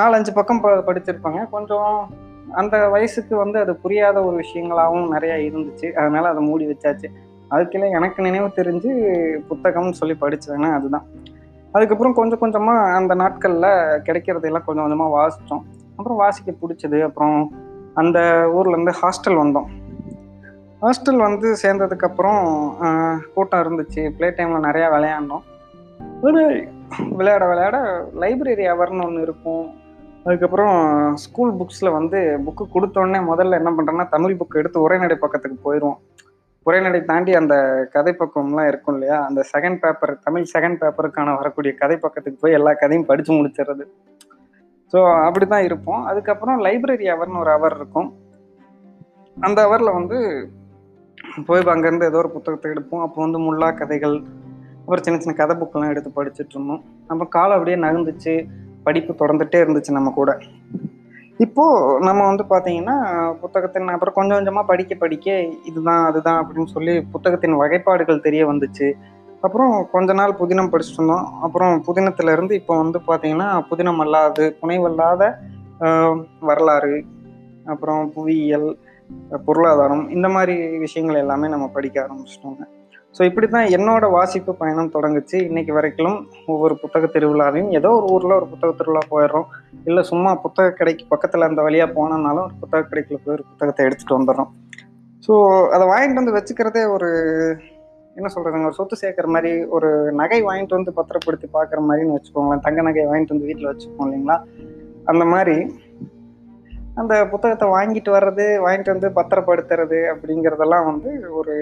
நாலஞ்சு 0.00 0.32
பக்கம் 0.34 0.62
ப 0.64 0.70
படிச்சிருப்பாங்க. 0.88 1.42
கொஞ்சம் 1.54 1.92
அந்த 2.60 2.76
வயசுக்கு 2.94 3.36
வந்து 3.36 3.58
அது 3.58 3.72
புரியாத 3.84 4.16
ஒரு 4.24 4.36
விஷயங்களாகவும் 4.42 5.12
நிறைய 5.14 5.34
இருந்துச்சு. 5.48 5.88
அதனால 6.00 6.28
அதை 6.28 6.42
மூடி 6.48 6.66
வச்சாச்சு. 6.72 7.10
அதுக்கெல்லாம் 7.54 7.96
எனக்கு 7.98 8.20
நினைவு 8.26 8.48
தெரிஞ்சு 8.60 8.90
புத்தகம்னு 9.48 9.98
சொல்லி 10.00 10.16
படித்ததுன்னா 10.20 10.70
அதுதான். 10.78 11.06
அதுக்கப்புறம் 11.72 12.16
கொஞ்சம் 12.18 12.42
கொஞ்சமாக 12.42 12.92
அந்த 12.98 13.12
நாட்களில் 13.22 13.70
கிடைக்கிறதையெல்லாம் 14.06 14.66
கொஞ்சம் 14.66 14.84
கொஞ்சமாக 14.84 15.14
வாசித்தோம் 15.18 15.64
அப்புறம் 15.96 16.20
வாசிக்க 16.22 16.52
பிடிச்சது. 16.60 16.98
அப்புறம் 17.08 17.38
அந்த 18.02 18.18
ஊர்லேருந்து 18.56 18.94
ஹாஸ்டல் 19.02 19.40
வந்தோம். 19.42 19.68
ஹாஸ்டல் 20.82 21.20
வந்து 21.26 21.48
சேர்ந்ததுக்கப்புறம் 21.62 22.42
கூட்டம் 23.34 23.62
இருந்துச்சு. 23.64 24.02
ப்ளே 24.16 24.28
டைமில் 24.28 24.66
நிறையா 24.68 24.88
விளையாண்டோம். 24.96 25.44
ஒரு 26.26 26.42
விளையாட 27.18 27.44
விளையாட 27.52 27.76
லைப்ரரி 28.22 28.66
அவர்னு 28.74 29.04
ஒன்று 29.06 29.24
இருக்கும். 29.26 29.66
அதுக்கப்புறம் 30.24 30.76
ஸ்கூல் 31.22 31.52
புக்ஸில் 31.54 31.96
வந்து 31.98 32.18
புக்கு 32.44 32.64
கொடுத்தோடனே 32.74 33.18
முதல்ல 33.30 33.58
என்ன 33.60 33.70
பண்ணுறேன்னா 33.70 34.04
தமிழ் 34.08 34.36
புக் 34.40 34.58
எடுத்து 34.60 34.78
உரைநடை 34.80 35.16
பக்கத்துக்கு 35.20 35.58
போயிடுவோம் 35.64 35.98
உரைநடை 36.66 37.00
தாண்டி 37.04 37.32
அந்த 37.34 37.54
கதை 37.92 38.12
பக்கம்லாம் 38.18 38.66
இருக்கும் 38.66 38.94
இல்லையா? 38.94 39.16
அந்த 39.26 39.40
செகண்ட் 39.52 39.78
பேப்பர் 39.82 40.12
தமிழ் 40.22 40.46
செகண்ட் 40.54 40.78
பேப்பருக்கான 40.82 41.34
வரக்கூடிய 41.36 41.72
கதை 41.74 41.96
பக்கத்துக்கு 41.96 42.38
போய் 42.40 42.56
எல்லா 42.58 42.72
கதையும் 42.72 43.08
படித்து 43.10 43.32
முடிச்சிடுறது. 43.32 43.84
ஸோ 44.92 45.00
அப்படி 45.26 45.46
தான் 45.46 45.66
இருப்போம். 45.68 46.02
அதுக்கப்புறம் 46.04 46.58
லைப்ரரி 46.64 47.06
அவர்னு 47.14 47.38
ஒரு 47.38 47.50
அவர் 47.50 47.76
இருக்கும். 47.76 48.08
அந்த 49.36 49.58
அவரில் 49.66 49.96
வந்து 49.98 50.18
போய் 51.46 51.70
அங்கேருந்து 51.74 52.08
ஏதோ 52.10 52.18
ஒரு 52.18 52.30
புத்தகத்தை 52.30 52.70
எடுப்போம். 52.72 53.02
அப்போ 53.02 53.20
வந்து 53.22 53.38
முல்லா 53.38 53.68
கதைகள் 53.74 54.16
அப்புறம் 54.80 55.04
சின்ன 55.04 55.18
சின்ன 55.18 55.36
கதை 55.36 55.54
புக்கெல்லாம் 55.60 55.92
எடுத்து 55.92 56.10
படிச்சுட்டு 56.16 56.54
இருந்தோம். 56.54 56.82
நம்ம 57.06 57.24
காலம் 57.24 57.56
அப்படியே 57.56 57.76
நகர்ந்துச்சு. 57.76 58.34
படிப்பு 58.82 59.12
தொடர்ந்துட்டே 59.12 59.58
இருந்துச்சு 59.64 59.90
நம்ம 59.90 60.10
கூட. 60.10 60.30
இப்போ 61.40 61.64
நம்ம 62.06 62.20
வந்து 62.28 62.44
பார்த்தீங்கன்னா 62.50 62.96
புத்தகத்தின் 63.40 63.94
அப்புறம் 63.94 64.16
கொஞ்சம் 64.18 64.36
கொஞ்சமாக 64.38 64.68
படிக்க 64.68 64.94
படிக்க 64.94 65.28
இதுதான் 65.68 66.02
அதுதான் 66.08 66.38
அப்படின்னு 66.40 66.68
சொல்லி 66.74 66.92
புத்தகத்தின் 67.14 67.56
வகைப்பாடுகள் 67.62 68.24
தெரிய 68.26 68.42
வந்துச்சு. 68.50 68.88
அப்புறம் 69.46 69.72
கொஞ்ச 69.94 70.12
நாள் 70.12 70.38
புதினம் 70.42 70.70
படிச்சுட்டு 70.72 71.00
இருந்தோம். 71.00 71.26
அப்புறம் 71.46 71.72
புதினத்துலேருந்து 71.88 72.54
இப்போ 72.60 72.74
வந்து 72.82 73.00
பார்த்தீங்கன்னா 73.08 73.48
புதினம் 73.70 74.00
அல்லாது 74.04 74.44
புனைவல்லாத 74.60 75.22
வரலாறு 76.50 76.96
அப்புறம் 77.72 78.02
புவியியல் 78.16 78.70
பொருளாதாரம் 79.46 80.04
இந்த 80.16 80.28
மாதிரி 80.28 80.54
விஷயங்கள் 80.86 81.22
எல்லாமே 81.24 81.48
நம்ம 81.48 81.66
படிக்க 81.76 81.96
ஆரம்பிச்சிட்டோங்க. 82.04 82.62
ஸோ 83.16 83.22
இப்படி 83.28 83.46
தான் 83.54 83.68
என்னோட 83.76 84.04
வாசிப்பு 84.14 84.52
பயணம் 84.60 84.92
தொடங்குச்சு. 84.94 85.36
இன்னைக்கு 85.48 85.72
வரைக்கும் 85.76 86.16
ஒவ்வொரு 86.52 86.74
புத்தக 86.80 87.08
திருவிழாவையும் 87.14 87.70
ஏதோ 87.78 87.90
ஒரு 87.98 88.06
ஊரில் 88.14 88.36
ஒரு 88.38 88.46
புத்தக 88.52 88.70
திருவிழா 88.78 89.02
போயிடுறோம். 89.12 89.46
இல்லை 89.88 90.02
சும்மா 90.10 90.30
புத்தக 90.44 90.72
கடைக்கு 90.78 91.04
பக்கத்தில் 91.12 91.48
அந்த 91.48 91.62
வழியாக 91.66 91.94
போனோம்னாலும் 91.98 92.44
ஒரு 92.46 92.56
புத்தக 92.62 92.82
கடைக்குள்ள 92.90 93.20
போய் 93.24 93.36
ஒரு 93.36 93.44
புத்தகத்தை 93.50 93.84
எடுத்துகிட்டு 93.86 94.18
வந்துடுறோம். 94.18 94.50
ஸோ 95.26 95.32
அதை 95.74 95.84
வாங்கிட்டு 95.92 96.20
வந்து 96.22 96.36
வச்சுக்கிறதே 96.38 96.82
ஒரு 96.96 97.10
என்ன 98.18 98.28
சொல்கிறதுங்க 98.34 98.68
ஒரு 98.70 98.78
சொத்து 98.78 98.96
சேர்க்குற 99.02 99.28
மாதிரி 99.36 99.52
ஒரு 99.76 99.88
நகை 100.20 100.40
வாங்கிட்டு 100.48 100.78
வந்து 100.78 100.92
பத்திரப்படுத்தி 100.98 101.46
பார்க்குற 101.56 101.80
மாதிரின்னு 101.88 102.16
வச்சுக்கோங்களேன். 102.16 102.64
தங்க 102.66 102.82
நகை 102.88 103.06
வாங்கிட்டு 103.12 103.34
வந்து 103.34 103.48
வீட்டில் 103.50 103.70
வச்சுக்கோம் 103.70 104.06
இல்லைங்களா? 104.08 104.36
அந்த 105.12 105.24
மாதிரி 105.32 105.56
அந்த 107.00 107.14
புத்தகத்தை 107.30 107.66
வாங்கிட்டு 107.76 108.10
வர்றது 108.16 108.44
வாங்கிட்டு 108.64 108.94
வந்து 108.94 109.08
பத்திரப்படுத்துறது 109.16 109.98
அப்படிங்கிறதெல்லாம் 110.12 110.86
வந்து 110.90 111.10
ஒரு 111.40 111.54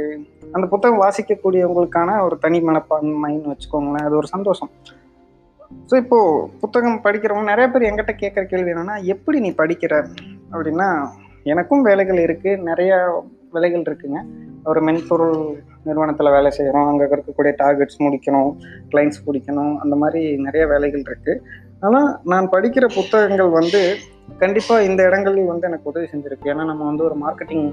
அந்த 0.54 0.66
புத்தகம் 0.72 1.02
வாசிக்கக்கூடியவங்களுக்கான 1.04 2.18
ஒரு 2.26 2.36
தனி 2.44 2.58
மனப்பான்மைன்னு 2.68 3.52
வச்சுக்கோங்களேன். 3.52 4.06
அது 4.08 4.16
ஒரு 4.20 4.28
சந்தோஷம். 4.34 4.70
ஸோ 5.90 5.94
இப்போ 6.02 6.18
புத்தகம் 6.62 7.02
படிக்கிறவங்க 7.04 7.52
நிறைய 7.52 7.66
பேர் 7.70 7.88
எங்கிட்ட 7.90 8.14
கேட்குற 8.22 8.44
கேள்வி 8.52 8.72
என்னன்னா 8.72 8.96
எப்படி 9.14 9.38
நீ 9.46 9.52
படிக்கிற? 9.62 9.94
அப்படின்னா 10.52 10.88
எனக்கும் 11.52 11.86
வேலைகள் 11.88 12.20
இருக்கு. 12.26 12.50
நிறைய 12.70 12.92
வேலைகள் 13.54 13.86
இருக்குங்க. 13.88 14.20
ஒரு 14.70 14.80
மென்பொருள் 14.88 15.38
நிறுவனத்தில் 15.86 16.34
வேலை 16.34 16.50
செய்கிறோம் 16.56 16.88
அங்கே 16.90 17.06
இருக்கக்கூடிய 17.14 17.52
டார்கெட்ஸ் 17.62 18.02
முடிக்கணும். 18.04 18.52
கிளைண்ட்ஸ் 18.92 19.24
பிடிக்கணும். 19.26 19.74
அந்த 19.82 19.94
மாதிரி 20.02 20.22
நிறைய 20.46 20.64
வேலைகள் 20.72 21.06
இருக்குது 21.08 21.40
ஆனால் 21.86 22.08
நான் 22.32 22.46
படிக்கிற 22.54 22.86
புத்தகங்கள் 22.96 23.50
வந்து 23.58 23.80
கண்டிப்பாக 24.42 24.86
இந்த 24.88 25.00
இடங்களில் 25.08 25.50
வந்து 25.52 25.66
எனக்கு 25.70 25.90
உதவி 25.92 26.06
செஞ்சுருக்கு. 26.12 26.50
ஏன்னா 26.52 26.64
நம்ம 26.70 26.82
வந்து 26.90 27.04
ஒரு 27.08 27.16
மார்க்கெட்டிங் 27.24 27.66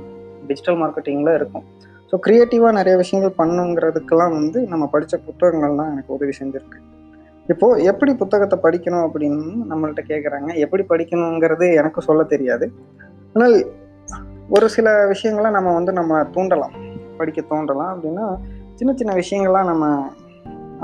டிஜிட்டல் 0.50 0.79
மார்க்கெட்டிங்கில் 0.81 1.35
இருக்கும். 1.39 1.65
ஸோ 2.11 2.17
க்ரியேட்டிவாக 2.25 2.77
நிறைய 2.77 2.95
விஷயங்கள் 3.01 3.38
பண்ணுங்கிறதுக்கெல்லாம் 3.41 4.33
வந்து 4.38 4.59
நம்ம 4.71 4.85
படித்த 4.94 5.17
புத்தகங்கள் 5.27 5.79
தான் 5.81 5.91
எனக்கு 5.94 6.15
உதவி 6.17 6.33
செஞ்சுருக்கு. 6.39 6.79
இப்போது 7.53 7.83
எப்படி 7.91 8.12
புத்தகத்தை 8.22 8.57
படிக்கணும் 8.63 9.03
அப்படின்னு 9.07 9.43
நம்மள்ட்ட 9.72 10.01
கேட்குறாங்க 10.10 10.50
எப்படி 10.65 10.84
படிக்கணுங்கிறது 10.91 11.67
எனக்கு 11.81 12.01
சொல்ல 12.07 12.24
தெரியாது. 12.34 12.65
ஆனால் 13.34 13.55
ஒரு 14.55 14.67
சில 14.75 14.88
விஷயங்களை 15.13 15.50
நம்ம 15.57 15.74
வந்து 15.77 15.91
நம்ம 16.00 16.22
தூண்டலாம். 16.36 16.75
படிக்க 17.19 17.39
தூண்டலாம் 17.51 17.91
அப்படின்னா 17.93 18.25
சின்ன 18.79 18.91
சின்ன 19.00 19.13
விஷயங்கள்லாம் 19.22 19.69
நம்ம 19.72 19.86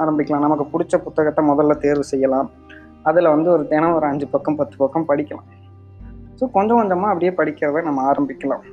ஆரம்பிக்கலாம். 0.04 0.46
நமக்கு 0.46 0.66
பிடிச்ச 0.74 0.96
புத்தகத்தை 1.08 1.44
முதல்ல 1.52 1.76
தேர்வு 1.86 2.06
செய்யலாம். 2.14 2.50
அதில் 3.10 3.34
வந்து 3.34 3.50
ஒரு 3.56 3.64
தினம் 3.72 3.96
ஒரு 3.98 4.06
அஞ்சு 4.12 4.28
பக்கம் 4.34 4.58
பத்து 4.62 4.76
பக்கம் 4.84 5.08
படிக்கலாம். 5.10 5.50
ஸோ 6.40 6.44
கொஞ்சம் 6.56 6.80
கொஞ்சமாக 6.80 7.12
அப்படியே 7.14 7.32
படிக்கிறத 7.40 7.84
நம்ம 7.90 8.02
ஆரம்பிக்கலாம். 8.12 8.64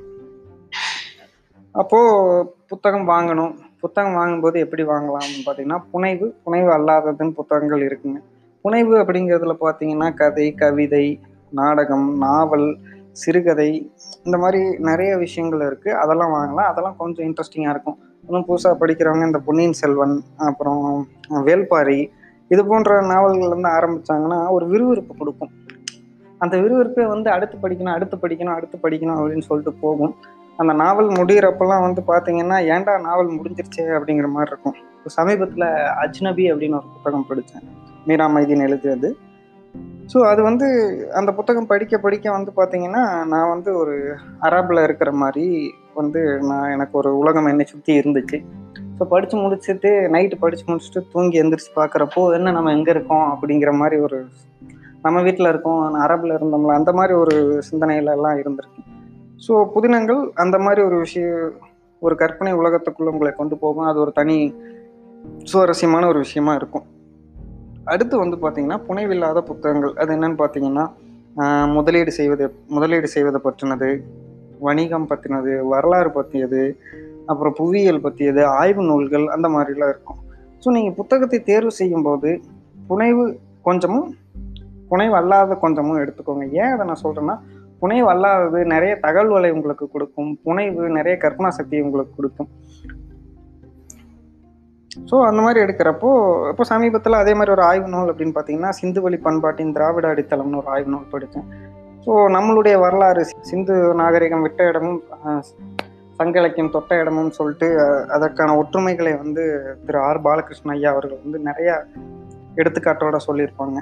அப்போது 1.82 2.46
புத்தகம் 2.70 3.06
வாங்கணும். 3.12 3.52
புத்தகம் 3.82 4.16
வாங்கும்போது 4.18 4.56
எப்படி 4.64 4.82
வாங்கலாம்னு 4.92 5.42
பார்த்தீங்கன்னா 5.46 5.78
புனைவு 5.92 6.26
புனைவு 6.44 6.70
அல்லாததுன்னு 6.76 7.36
புத்தகங்கள் 7.38 7.82
இருக்குங்க. 7.88 8.18
புனைவு 8.64 8.94
அப்படிங்கிறதுல 9.02 9.54
பார்த்தீங்கன்னா 9.64 10.08
கதை 10.20 10.48
கவிதை 10.62 11.06
நாடகம் 11.60 12.08
நாவல் 12.24 12.68
சிறுகதை 13.22 13.70
இந்த 14.26 14.36
மாதிரி 14.42 14.60
நிறைய 14.88 15.12
விஷயங்கள் 15.22 15.64
இருக்குது 15.68 15.98
அதெல்லாம் 16.02 16.34
வாங்கலாம். 16.36 16.68
அதெல்லாம் 16.70 16.98
கொஞ்சம் 17.00 17.26
இன்ட்ரெஸ்டிங்காக 17.28 17.74
இருக்கும். 17.74 17.98
இன்னும் 18.26 18.46
புதுசாக 18.48 18.76
படிக்கிறவங்க 18.82 19.24
இந்த 19.30 19.40
பொன்னியின் 19.46 19.78
செல்வன் 19.80 20.14
அப்புறம் 20.48 20.82
வேல்பாரி 21.48 22.00
இது 22.52 22.62
போன்ற 22.70 23.00
நாவல்கள் 23.12 23.54
வந்து 23.54 23.68
ஆரம்பிச்சாங்கன்னா 23.76 24.38
ஒரு 24.56 24.64
விறுவிறுப்பு 24.72 25.14
கொடுக்கும். 25.20 25.52
அந்த 26.42 26.54
விறுவிறுப்பே 26.62 27.04
வந்து 27.14 27.28
அடுத்து 27.34 27.56
படிக்கணும் 27.64 27.94
அடுத்து 27.96 28.16
படிக்கணும் 28.24 28.56
அடுத்து 28.58 28.76
படிக்கணும் 28.84 29.18
அப்படின்னு 29.18 29.48
சொல்லிட்டு 29.48 29.72
போகும். 29.84 30.14
அந்த 30.60 30.72
நாவல் 30.82 31.10
முடிகிறப்பெல்லாம் 31.18 31.84
வந்து 31.86 32.00
பார்த்தீங்கன்னா 32.12 32.56
ஏன்டா 32.74 32.94
நாவல் 33.08 33.36
முடிஞ்சிருச்சே? 33.36 33.84
அப்படிங்கிற 33.98 34.28
மாதிரி 34.34 34.50
இருக்கும். 34.52 34.76
இப்போ 34.96 35.10
சமீபத்தில் 35.18 35.68
அஜ்னபி 36.02 36.44
அப்படின்னு 36.52 36.78
ஒரு 36.80 36.88
புத்தகம் 36.96 37.28
படித்தேன் 37.28 37.68
மீரா 38.08 38.26
மைதீன் 38.34 38.66
எழுதியது. 38.68 39.10
ஸோ 40.12 40.18
அது 40.30 40.40
வந்து 40.48 40.66
அந்த 41.18 41.30
புத்தகம் 41.38 41.68
படிக்க 41.70 41.98
படிக்க 42.04 42.26
வந்து 42.36 42.50
பார்த்தீங்கன்னா 42.58 43.02
நான் 43.32 43.52
வந்து 43.54 43.70
ஒரு 43.82 43.94
அரபில் 44.46 44.84
இருக்கிற 44.86 45.10
மாதிரி 45.22 45.46
வந்து 46.00 46.20
நான் 46.50 46.72
எனக்கு 46.76 46.94
ஒரு 47.00 47.10
உலகம் 47.20 47.48
என்னை 47.52 47.66
சுற்றி 47.72 47.92
இருந்துச்சு. 48.00 48.38
ஸோ 49.02 49.06
படித்து 49.12 49.36
முடிச்சுட்டு 49.42 49.90
நைட்டு 50.14 50.36
படித்து 50.42 50.64
முடிச்சுட்டு 50.68 51.00
தூங்கி 51.12 51.38
எந்திரிச்சு 51.40 51.70
பார்க்குறப்போ 51.78 52.20
என்ன 52.36 52.52
நம்ம 52.56 52.72
எங்கே 52.76 52.90
இருக்கோம்? 52.94 53.24
அப்படிங்கிற 53.32 53.70
மாதிரி 53.78 53.96
ஒரு 54.06 54.18
நம்ம 55.04 55.22
வீட்டில் 55.26 55.48
இருக்கோம் 55.52 55.96
அரபில் 56.02 56.34
இருந்தோம்ல 56.36 56.76
அந்த 56.80 56.90
மாதிரி 56.98 57.14
ஒரு 57.22 57.34
சிந்தனைகளெல்லாம் 57.68 58.18
எல்லாம் 58.18 58.38
இருந்திருக்கு 58.42 58.82
ஸோ 59.46 59.52
புதினங்கள் 59.74 60.20
அந்த 60.44 60.56
மாதிரி 60.66 60.80
ஒரு 60.88 60.96
விஷயம் 61.04 61.40
ஒரு 62.02 62.16
கற்பனை 62.22 62.52
உலகத்துக்குள்ள 62.60 63.14
உங்களை 63.14 63.32
கொண்டு 63.40 63.56
போகும். 63.64 63.88
அது 63.90 63.98
ஒரு 64.04 64.14
தனி 64.20 64.38
சுவாரஸ்யமான 65.50 66.06
ஒரு 66.12 66.20
விஷயமா 66.26 66.54
இருக்கும். 66.60 66.86
அடுத்து 67.94 68.14
வந்து 68.24 68.38
பார்த்தீங்கன்னா 68.44 68.80
புனைவில்லாத 68.88 69.42
புத்தகங்கள். 69.50 69.94
அது 70.02 70.12
என்னன்னு 70.18 70.40
பார்த்தீங்கன்னா 70.42 70.86
முதலீடு 71.76 72.12
செய்வது 72.20 72.46
முதலீடு 72.76 73.08
செய்வதை 73.16 73.40
பற்றினது 73.48 73.90
வணிகம் 74.68 75.10
பற்றினது 75.12 75.52
வரலாறு 75.74 76.12
பற்றியது 76.18 76.62
அப்புறம் 77.30 77.54
புவியியல் 77.60 78.04
பற்றியது 78.06 78.42
ஆய்வு 78.60 78.82
நூல்கள் 78.90 79.26
அந்த 79.36 79.48
மாதிரிலாம் 79.54 79.92
இருக்கும். 79.94 80.20
ஸோ 80.62 80.70
நீங்கள் 80.76 80.96
புத்தகத்தை 81.00 81.38
தேர்வு 81.50 81.72
செய்யும்போது 81.80 82.30
புனைவு 82.90 83.24
கொஞ்சமும் 83.68 84.08
புனைவு 84.90 85.14
அல்லாத 85.20 85.54
கொஞ்சமும் 85.64 86.00
எடுத்துக்கோங்க. 86.02 86.46
ஏன் 86.62 86.72
அதை 86.74 86.84
நான் 86.88 87.02
சொல்கிறேன்னா 87.04 87.36
புனைவு 87.82 88.08
அல்லாதது 88.12 88.58
நிறைய 88.72 88.92
தகவல்களை 89.04 89.50
உங்களுக்கு 89.56 89.86
கொடுக்கும் 89.94 90.32
புனைவு 90.46 90.82
நிறைய 90.98 91.14
கற்பனா 91.22 91.50
சக்தியை 91.58 91.82
உங்களுக்கு 91.86 92.12
கொடுக்கும். 92.18 92.50
ஸோ 95.10 95.16
அந்த 95.28 95.40
மாதிரி 95.44 95.58
எடுக்கிறப்போ 95.64 96.10
இப்போ 96.50 96.64
சமீபத்தில் 96.72 97.20
அதே 97.20 97.32
மாதிரி 97.38 97.54
ஒரு 97.54 97.62
ஆய்வு 97.68 97.88
நூல் 97.94 98.10
அப்படின்னு 98.12 98.34
பார்த்தீங்கன்னா 98.36 98.72
சிந்து 98.80 99.00
வழி 99.04 99.18
பண்பாட்டின் 99.26 99.74
திராவிட 99.76 100.06
அடித்தளம்னு 100.14 100.60
ஒரு 100.62 100.70
ஆய்வு 100.74 100.92
நூல் 100.94 101.12
படித்தேன். 101.14 101.46
ஸோ 102.04 102.12
நம்மளுடைய 102.36 102.74
வரலாறு 102.84 103.22
சிந்து 103.50 103.74
நாகரிகம் 104.00 104.44
விட்ட 104.46 104.62
இடமும் 104.70 105.00
சங்க 106.12 106.38
இலக்கியம் 106.38 106.70
தொட்ட 106.70 106.98
இடமும் 107.00 107.30
சொல்லிட்டு 107.30 107.80
அதற்கான 108.08 108.62
ஒற்றுமைகளை 108.62 109.16
வந்து 109.16 109.62
திரு 109.86 109.98
ஆர் 109.98 110.22
பாலகிருஷ்ண 110.22 110.72
ஐயா 110.72 110.90
அவர்கள் 110.90 111.22
வந்து 111.24 111.38
நிறைய 111.38 111.84
எடுத்துக்காட்டோட 112.56 113.16
சொல்லியிருப்பாங்க. 113.26 113.80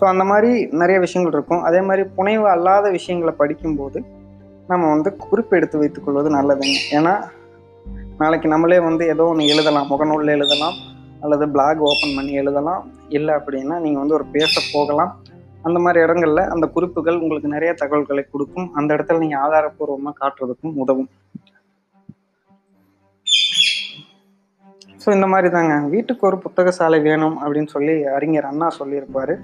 ஸோ 0.00 0.04
அந்த 0.04 0.24
மாதிரி 0.24 0.68
நிறைய 0.70 1.00
விஷயங்கள் 1.00 1.40
இருக்கும். 1.40 1.62
அதே 1.62 1.80
மாதிரி 1.80 2.08
புனைவு 2.08 2.48
அல்லாத 2.48 2.90
விஷயங்களை 2.90 3.34
படிக்கும்போது 3.36 4.04
நம்ம 4.66 4.88
வந்து 4.88 5.16
குறிப்பு 5.16 5.56
எடுத்து 5.56 5.78
வைத்துக்கொள்வது 5.78 6.30
நல்லதுங்க. 6.34 6.76
ஏன்னா 6.90 7.24
நாளைக்கு 8.18 8.48
நம்மளே 8.48 8.78
வந்து 8.78 9.06
ஏதோ 9.06 9.24
ஒன்று 9.24 9.46
எழுதலாம். 9.46 9.90
முகநூலில் 9.90 10.28
எழுதலாம். 10.28 10.74
அல்லது 11.20 11.48
பிளாக் 11.48 11.78
ஓப்பன் 11.78 12.14
பண்ணி 12.16 12.32
எழுதலாம். 12.32 12.90
இல்லை 13.08 13.34
அப்படின்னா 13.34 13.78
நீங்கள் 13.78 14.02
வந்து 14.02 14.14
ஒரு 14.14 14.24
பேச 14.24 14.60
போகலாம். 14.72 15.19
அந்த 15.66 15.78
மாதிரி 15.84 15.98
இடங்கள்ல 16.04 16.42
அந்த 16.54 16.66
குறிப்புகள் 16.74 17.20
உங்களுக்கு 17.22 17.48
நிறைய 17.54 17.72
தகவல்களை 17.80 18.24
கொடுக்கும். 18.34 18.68
அந்த 18.78 18.90
இடத்துல 18.96 19.22
நீங்கள் 19.24 19.42
ஆதாரப்பூர்வமாக 19.46 20.18
காட்டுறதுக்கும் 20.20 20.76
உதவும். 20.84 21.10
ஸோ 25.02 25.08
இந்த 25.16 25.26
மாதிரி 25.32 25.48
தாங்க 25.56 25.74
வீட்டுக்கு 25.92 26.24
ஒரு 26.30 26.38
புத்தக 26.44 26.70
சாலை 26.78 26.98
வேணும் 27.08 27.36
அப்படின்னு 27.42 27.70
சொல்லி 27.74 27.94
அறிஞர் 28.16 28.48
அண்ணா 28.48 28.66
சொல்லியிருப்பாரு. 28.78 29.34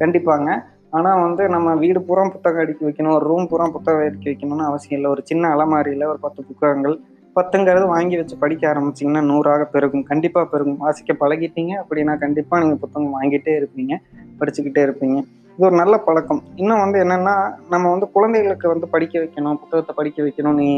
கண்டிப்பாங்க. 0.00 0.48
ஆனால் 0.96 1.20
வந்து 1.24 1.42
நம்ம 1.54 1.68
வீடு 1.82 2.00
பூரா 2.08 2.24
புத்தகம் 2.34 2.62
அடுக்கி 2.64 2.84
வைக்கணும் 2.86 3.14
ஒரு 3.18 3.24
ரூம் 3.30 3.48
பூரா 3.50 3.64
புத்தகம் 3.76 4.02
அடுக்கி 4.08 4.28
வைக்கணும்னு 4.30 4.66
அவசியம் 4.70 4.98
இல்லை. 4.98 5.10
ஒரு 5.14 5.22
சின்ன 5.30 5.50
அலமாரியில் 5.54 6.10
ஒரு 6.12 6.20
பத்து 6.26 6.40
புத்தகங்கள் 6.48 6.96
பத்துங்கிறது 7.36 7.86
வாங்கி 7.94 8.16
வச்சு 8.20 8.36
படிக்க 8.42 8.62
ஆரம்பிச்சிங்கன்னா 8.72 9.22
நூறாக 9.30 9.64
பெருகும். 9.74 10.04
கண்டிப்பாக 10.10 10.46
பெருகும். 10.52 10.78
வாசிக்க 10.84 11.14
பழகிட்டீங்க 11.22 11.72
அப்படின்னா 11.82 12.14
கண்டிப்பாக 12.24 12.60
நீங்கள் 12.64 12.82
புத்தகம் 12.84 13.16
வாங்கிட்டே 13.18 13.54
இருப்பீங்க 13.60 13.94
படிச்சுக்கிட்டே 14.40 14.84
இருப்பீங்க. 14.86 15.18
இது 15.56 15.64
ஒரு 15.68 15.76
நல்ல 15.80 15.94
பழக்கம். 16.06 16.40
இன்னும் 16.62 16.80
வந்து 16.82 16.98
என்னன்னா 17.02 17.34
நம்ம 17.72 17.90
வந்து 17.92 18.06
குழந்தைகளுக்கு 18.14 18.66
வந்து 18.72 18.86
படிக்க 18.94 19.14
வைக்கணும் 19.22 19.58
புத்தகத்தை 19.60 19.92
படிக்க 20.00 20.18
வைக்கணும் 20.24 20.58
நீ 20.62 20.68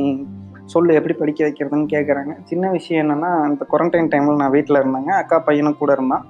சொல்லு 0.72 0.96
எப்படி 0.98 1.14
படிக்க 1.20 1.40
வைக்கிறதுன்னு 1.46 1.86
கேட்குறாங்க 1.92 2.32
சின்ன 2.50 2.70
விஷயம் 2.76 3.02
என்னன்னா 3.04 3.30
இந்த 3.50 3.64
குவாரண்டைன் 3.70 4.10
டைமில் 4.12 4.40
நான் 4.42 4.54
வீட்டில் 4.56 4.80
இருந்தாங்க. 4.80 5.10
அக்கா 5.22 5.38
பையனும் 5.48 5.78
கூட 5.80 5.92
இருந்தான். 5.96 6.24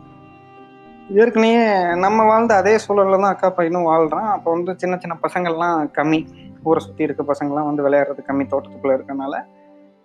ஏற்கனவே 1.22 1.60
நம்ம 2.04 2.24
வாழ்ந்த 2.30 2.54
அதே 2.60 2.74
சூழலில் 2.84 3.22
தான் 3.24 3.34
அக்கா 3.34 3.50
பையனும் 3.58 3.88
வாழ்கிறான் 3.90 4.30
அப்போ 4.36 4.48
வந்து 4.56 4.72
சின்ன 4.82 4.96
சின்ன 5.02 5.16
பசங்கள்லாம் 5.26 5.76
கம்மி. 5.98 6.20
ஊரை 6.68 6.80
சுற்றி 6.86 7.06
இருக்க 7.08 7.22
பசங்கள்லாம் 7.32 7.68
வந்து 7.70 7.84
விளையாடுறது 7.88 8.26
கம்மி 8.30 8.46
தோட்டத்துக்குள்ளே 8.52 8.96
இருக்கனால. 8.98 9.34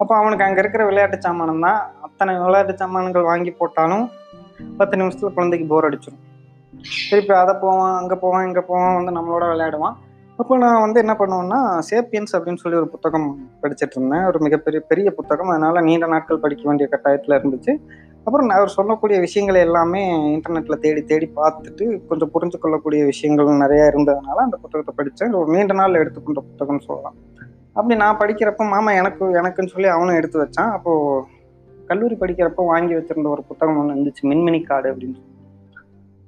அப்போ 0.01 0.13
அவனுக்கு 0.19 0.45
அங்கே 0.47 0.61
இருக்கிற 0.63 0.83
விளையாட்டு 0.89 1.17
சாமானம் 1.27 1.65
தான். 1.67 1.81
அத்தனை 2.07 2.33
விளையாட்டு 2.47 2.75
சாமான்கள் 2.83 3.29
வாங்கி 3.31 3.53
போட்டாலும் 3.61 4.05
பத்து 4.81 4.95
நிமிஷத்தில் 5.01 5.35
குழந்தைக்கு 5.39 5.67
போர் 5.73 5.89
அடிச்சிடும் 5.89 6.23
திருப்பி 7.09 7.33
அதை 7.41 7.53
போவான் 7.63 7.95
அங்கே 7.99 8.15
போவான் 8.23 8.47
இங்கே 8.47 8.63
போவான் 8.69 8.97
வந்து 8.97 9.13
நம்மளோட 9.17 9.45
விளையாடுவான். 9.51 9.97
அப்போ 10.39 10.53
நான் 10.63 10.83
வந்து 10.83 10.99
என்ன 11.01 11.13
பண்ணுவேன்னா 11.19 11.59
சேப்பியன்ஸ் 11.89 12.33
அப்படின்னு 12.35 12.61
சொல்லி 12.61 12.77
ஒரு 12.79 12.87
புத்தகம் 12.93 13.27
படிச்சுட்டு 13.63 13.95
இருந்தேன் 13.97 14.25
ஒரு 14.29 14.37
மிகப்பெரிய 14.45 14.79
பெரிய 14.91 15.09
புத்தகம். 15.17 15.51
அதனால 15.53 15.81
நீண்ட 15.87 16.05
நாட்கள் 16.13 16.41
படிக்க 16.45 16.63
வேண்டிய 16.69 16.87
கட்டாயத்தில் 16.93 17.37
இருந்துச்சு. 17.39 17.73
அப்புறம் 18.25 18.47
நான் 18.47 18.59
அவர் 18.59 18.73
சொல்லக்கூடிய 18.77 19.17
விஷயங்களை 19.25 19.59
எல்லாமே 19.67 20.01
இன்டர்நெட்டில் 20.35 20.81
தேடி 20.85 21.01
தேடி 21.11 21.27
பார்த்துட்டு 21.39 21.85
கொஞ்சம் 22.09 22.31
புரிஞ்சு 22.35 22.57
கொள்ளக்கூடிய 22.63 23.01
விஷயங்கள் 23.11 23.61
நிறையா 23.63 23.85
இருந்ததுனால 23.91 24.43
அந்த 24.47 24.57
புத்தகத்தை 24.63 24.93
படித்தேன் 24.99 25.37
ஒரு 25.41 25.49
நீண்ட 25.55 25.75
நாள் 25.81 26.01
எடுத்துக்கொண்ட 26.01 26.43
புத்தகம்னு 26.49 26.87
சொல்லலாம். 26.89 27.17
அப்படி 27.77 27.95
நான் 28.03 28.19
படிக்கிறப்ப 28.21 28.67
மாமா 28.73 28.91
எனக்கு 29.01 29.25
எனக்குன்னு 29.41 29.73
சொல்லி 29.75 29.89
அவனும் 29.95 30.19
எடுத்து 30.21 30.39
வச்சான். 30.43 30.71
அப்போது 30.77 31.23
கல்லூரி 31.91 32.17
படிக்கிறப்போ 32.23 32.65
வாங்கி 32.73 32.93
வச்சிருந்த 32.97 33.29
ஒரு 33.35 33.43
புத்தகம் 33.51 33.79
ஒன்று 33.81 33.95
இருந்துச்சு 33.95 34.23
மின்மினி 34.31 34.61
காடு 34.71 34.87
அப்படின்னு 34.93 35.17
சொல்லி. 35.19 35.32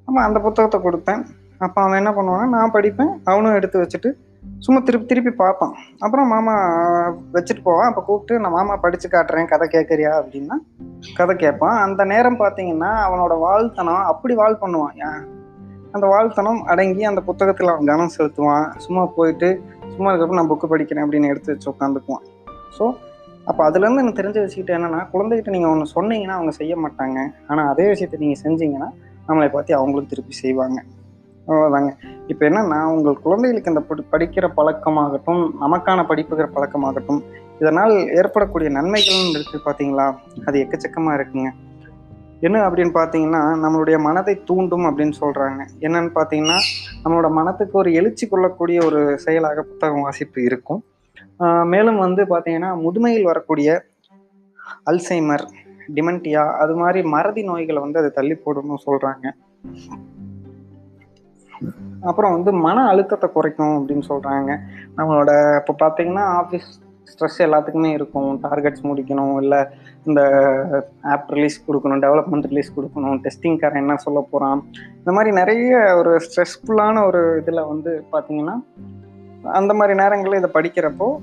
ஆமாம் 0.07 0.25
அந்த 0.27 0.39
புத்தகத்தை 0.45 0.79
கொடுத்தேன். 0.85 1.21
அப்போ 1.65 1.79
அவன் 1.83 1.99
என்ன 2.01 2.11
பண்ணுவான்னா 2.17 2.47
நான் 2.55 2.73
படிப்பேன் 2.77 3.11
அவனும் 3.31 3.57
எடுத்து 3.59 3.81
வச்சுட்டு 3.83 4.09
சும்மா 4.65 4.79
திருப்பி 4.87 5.07
திருப்பி 5.09 5.31
பார்ப்பான். 5.39 5.73
அப்புறம் 6.03 6.27
மாமா 6.33 6.53
வச்சுட்டு 7.35 7.61
போவான். 7.67 7.89
அப்போ 7.91 8.01
கூப்பிட்டு 8.07 8.35
நான் 8.43 8.55
மாமா 8.57 8.75
படித்து 8.83 9.07
காட்டுறேன் 9.13 9.49
கதை 9.51 9.65
கேட்குறியா 9.75 10.11
அப்படின்னா 10.19 10.55
கதை 11.19 11.33
கேட்பான். 11.43 11.77
அந்த 11.85 12.01
நேரம் 12.11 12.41
பார்த்தீங்கன்னா 12.41 12.91
அவனோட 13.07 13.33
வாழ்த்தனம் 13.45 14.03
அப்படி 14.11 14.35
வாழ் 14.41 14.61
பண்ணுவான். 14.63 14.95
ஏன் 15.07 15.23
அந்த 15.95 16.05
வாழ்த்தனம் 16.13 16.61
அடங்கி 16.71 17.03
அந்த 17.09 17.21
புத்தகத்தில் 17.29 17.71
அவன் 17.73 17.89
கவனம் 17.89 18.15
செலுத்துவான். 18.17 18.67
சும்மா 18.85 19.03
போயிட்டு 19.17 19.49
சும்மா 19.93 20.09
அதுக்கப்புறம் 20.11 20.39
நான் 20.41 20.51
புக்கு 20.51 20.67
படிக்கிறேன் 20.71 21.05
அப்படின்னு 21.05 21.31
எடுத்து 21.33 21.51
வச்சு 21.53 21.69
உட்காந்துக்குவான். 21.73 22.25
ஸோ 22.77 22.85
அப்போ 23.49 23.61
அதுலேருந்து 23.67 24.01
எனக்கு 24.03 24.19
தெரிஞ்ச 24.21 24.39
விஷயத்த 24.45 24.77
என்னென்னா 24.77 25.01
குழந்தைகிட்ட 25.11 25.49
நீங்கள் 25.55 25.71
ஒன்று 25.73 25.93
சொன்னீங்கன்னா 25.97 26.37
அவங்க 26.37 26.53
செய்ய 26.61 26.75
மாட்டாங்க. 26.85 27.17
ஆனால் 27.49 27.69
அதே 27.73 27.85
விஷயத்தை 27.93 28.19
நீங்கள் 28.23 28.43
செஞ்சீங்கன்னா 28.45 28.89
நம்மளை 29.27 29.49
பார்த்து 29.49 29.75
அவங்களும் 29.75 30.07
திருப்பி 30.07 30.33
செய்வாங்க. 30.33 30.83
அவ்வளோதாங்க 31.47 31.97
இப்போ 32.27 32.49
என்னன்னா 32.49 32.83
உங்கள் 32.83 33.19
குழந்தைகளுக்கு 33.19 33.73
இந்த 33.73 33.83
படி- 33.89 34.15
படிக்கிற 34.15 34.49
பழக்கமாகட்டும் 34.57 35.49
நமக்கான 35.61 36.05
படிப்புகிற 36.05 36.49
பழக்கமாகட்டும் 36.55 37.21
இதனால் 37.59 37.91
ஏற்படக்கூடிய 37.91 38.69
நன்மைகள்னு 38.69 39.29
இருக்கு 39.29 39.61
பார்த்தீங்களா 39.65 40.15
அது 40.45 40.59
எக்கச்சக்கமாக 40.59 41.15
இருக்குங்க. 41.15 41.51
என்ன 42.39 42.69
அப்படின்னு 42.69 42.91
பார்த்தீங்கன்னா 42.93 43.41
நம்மளுடைய 43.63 43.99
மனதை 43.99 44.43
தூண்டும் 44.43 44.85
அப்படின்னு 44.85 45.13
சொல்கிறாங்க 45.21 45.65
என்னன்னு 45.79 46.09
பார்த்தீங்கன்னா 46.15 46.57
நம்மளோட 47.03 47.31
மனத்துக்கு 47.31 47.77
ஒரு 47.77 47.93
எழுச்சி 47.93 48.27
கொள்ளக்கூடிய 48.27 48.85
ஒரு 48.85 49.19
செயலாக 49.19 49.61
புத்தகம் 49.61 50.01
வாசிப்பு 50.01 50.43
இருக்கும். 50.43 50.83
மேலும் 51.63 51.97
வந்து 51.97 52.23
பார்த்தீங்கன்னா 52.23 52.79
முதுமையில் 52.79 53.23
வரக்கூடிய 53.23 53.83
அல்சைமர் 54.85 55.45
டிமெண்டியா 55.93 56.57
அது 56.57 56.75
மாதிரி 56.75 57.03
மறதி 57.03 57.43
நோய்களை 57.43 57.81
வந்து 57.81 57.99
அதை 57.99 58.09
தள்ளி 58.09 58.33
போடணும்னு 58.45 58.85
சொல்கிறாங்க 58.85 59.25
அப்புறம் 62.01 62.31
வந்து 62.31 62.51
மன 62.51 62.85
அழுத்தத்தை 62.85 63.29
குறைக்கும் 63.29 63.77
அப்படின்னு 63.79 64.03
சொல்கிறாங்க 64.09 64.51
நம்மளோட 64.97 65.57
இப்போ 65.57 65.75
பார்த்தீங்கன்னா 65.81 66.21
ஆஃபீஸ் 66.21 66.81
ஸ்ட்ரெஸ் 67.11 67.41
எல்லாத்துக்குமே 67.41 67.93
இருக்கும். 67.93 68.41
டார்கெட்ஸ் 68.41 68.85
முடிக்கணும் 68.85 69.41
இல்லை 69.41 69.65
இந்த 70.05 70.21
ஆப் 71.03 71.31
ரிலீஸ் 71.31 71.67
கொடுக்கணும் 71.67 72.01
டெவலப்மெண்ட் 72.01 72.45
ரிலீஸ் 72.45 72.75
கொடுக்கணும் 72.75 73.21
டெஸ்டிங்காரன் 73.23 73.81
என்ன 73.81 73.95
சொல்ல 73.95 74.19
போகிறான் 74.21 74.61
இந்த 74.97 75.11
மாதிரி 75.11 75.31
நிறைய 75.31 75.93
ஒரு 75.95 76.19
ஸ்ட்ரெஸ்ஃபுல்லான 76.19 77.05
ஒரு 77.05 77.41
இதில் 77.41 77.67
வந்து 77.67 78.03
பார்த்தீங்கன்னா 78.13 78.61
அந்த 79.43 79.73
மாதிரி 79.73 79.97
நேரங்களில் 79.97 80.37
இதை 80.37 80.49
படிக்கிறப்போ 80.53 81.17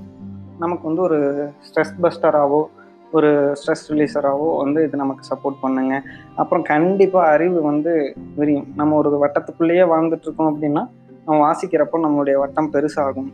நமக்கு 0.59 0.87
வந்து 0.87 1.01
ஒரு 1.01 1.19
ஸ்ட்ரெஸ் 1.67 2.01
பஸ்டராகவோ 2.01 2.69
ஒரு 3.13 3.29
ஸ்ட்ரெஸ் 3.59 3.85
ரிலீஸராகவோ 3.89 4.49
வந்து 4.63 4.83
இது 4.87 4.97
நமக்கு 4.97 5.23
சப்போர்ட் 5.31 5.61
பண்ணுங்க. 5.61 5.95
அப்புறம் 6.35 6.63
கண்டிப்பாக 6.63 7.31
அறிவு 7.35 7.61
வந்து 7.61 7.93
விரியும். 8.35 8.67
நம்ம 8.75 8.95
ஒரு 8.95 9.09
வட்டத்துக்குள்ளேயே 9.23 9.85
வாழ்ந்துட்டு 9.93 10.27
இருக்கோம் 10.27 10.51
அப்படின்னா 10.51 10.83
நம்ம 11.25 11.39
வாசிக்கிறப்போ 11.45 11.99
நம்மளுடைய 12.05 12.37
வட்டம் 12.43 12.71
பெருசாகும். 12.73 13.31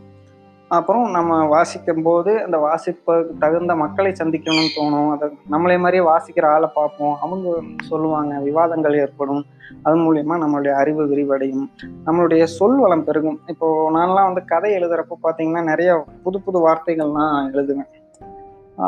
அப்புறம் 0.68 1.06
நம்ம 1.10 1.38
வாசிக்கும் 1.44 2.02
போது 2.02 2.32
அந்த 2.44 2.56
வாசிப்பதுக்கு 2.66 3.32
தகுந்த 3.38 3.74
மக்களை 3.74 4.10
சந்திக்கணும்னு 4.18 4.68
தோணும். 4.76 5.08
அதை 5.14 5.28
நம்மளே 5.48 5.76
மாதிரியே 5.76 6.02
வாசிக்கிற 6.08 6.46
ஆளை 6.46 6.68
பார்ப்போம். 6.74 7.16
அவங்க 7.20 7.54
சொல்லுவாங்க 7.88 8.38
விவாதங்கள் 8.38 8.98
ஏற்படும். 8.98 9.42
அது 9.82 9.96
மூலயமா 9.96 10.36
நம்மளுடைய 10.42 10.72
அறிவு 10.72 11.02
விரிவடையும். 11.06 11.66
நம்மளுடைய 12.06 12.44
சொல் 12.58 12.78
வளம் 12.78 13.04
பெருகும். 13.04 13.40
இப்போ 13.46 13.90
நான்லாம் 13.94 14.28
வந்து 14.30 14.44
கதை 14.44 14.70
எழுதுறப்போ 14.78 15.16
பார்த்தீங்கன்னா 15.22 15.62
நிறைய 15.62 16.04
புது 16.22 16.40
புது 16.40 16.60
வார்த்தைகள்லாம் 16.68 17.34
எழுதுவேன். 17.54 17.90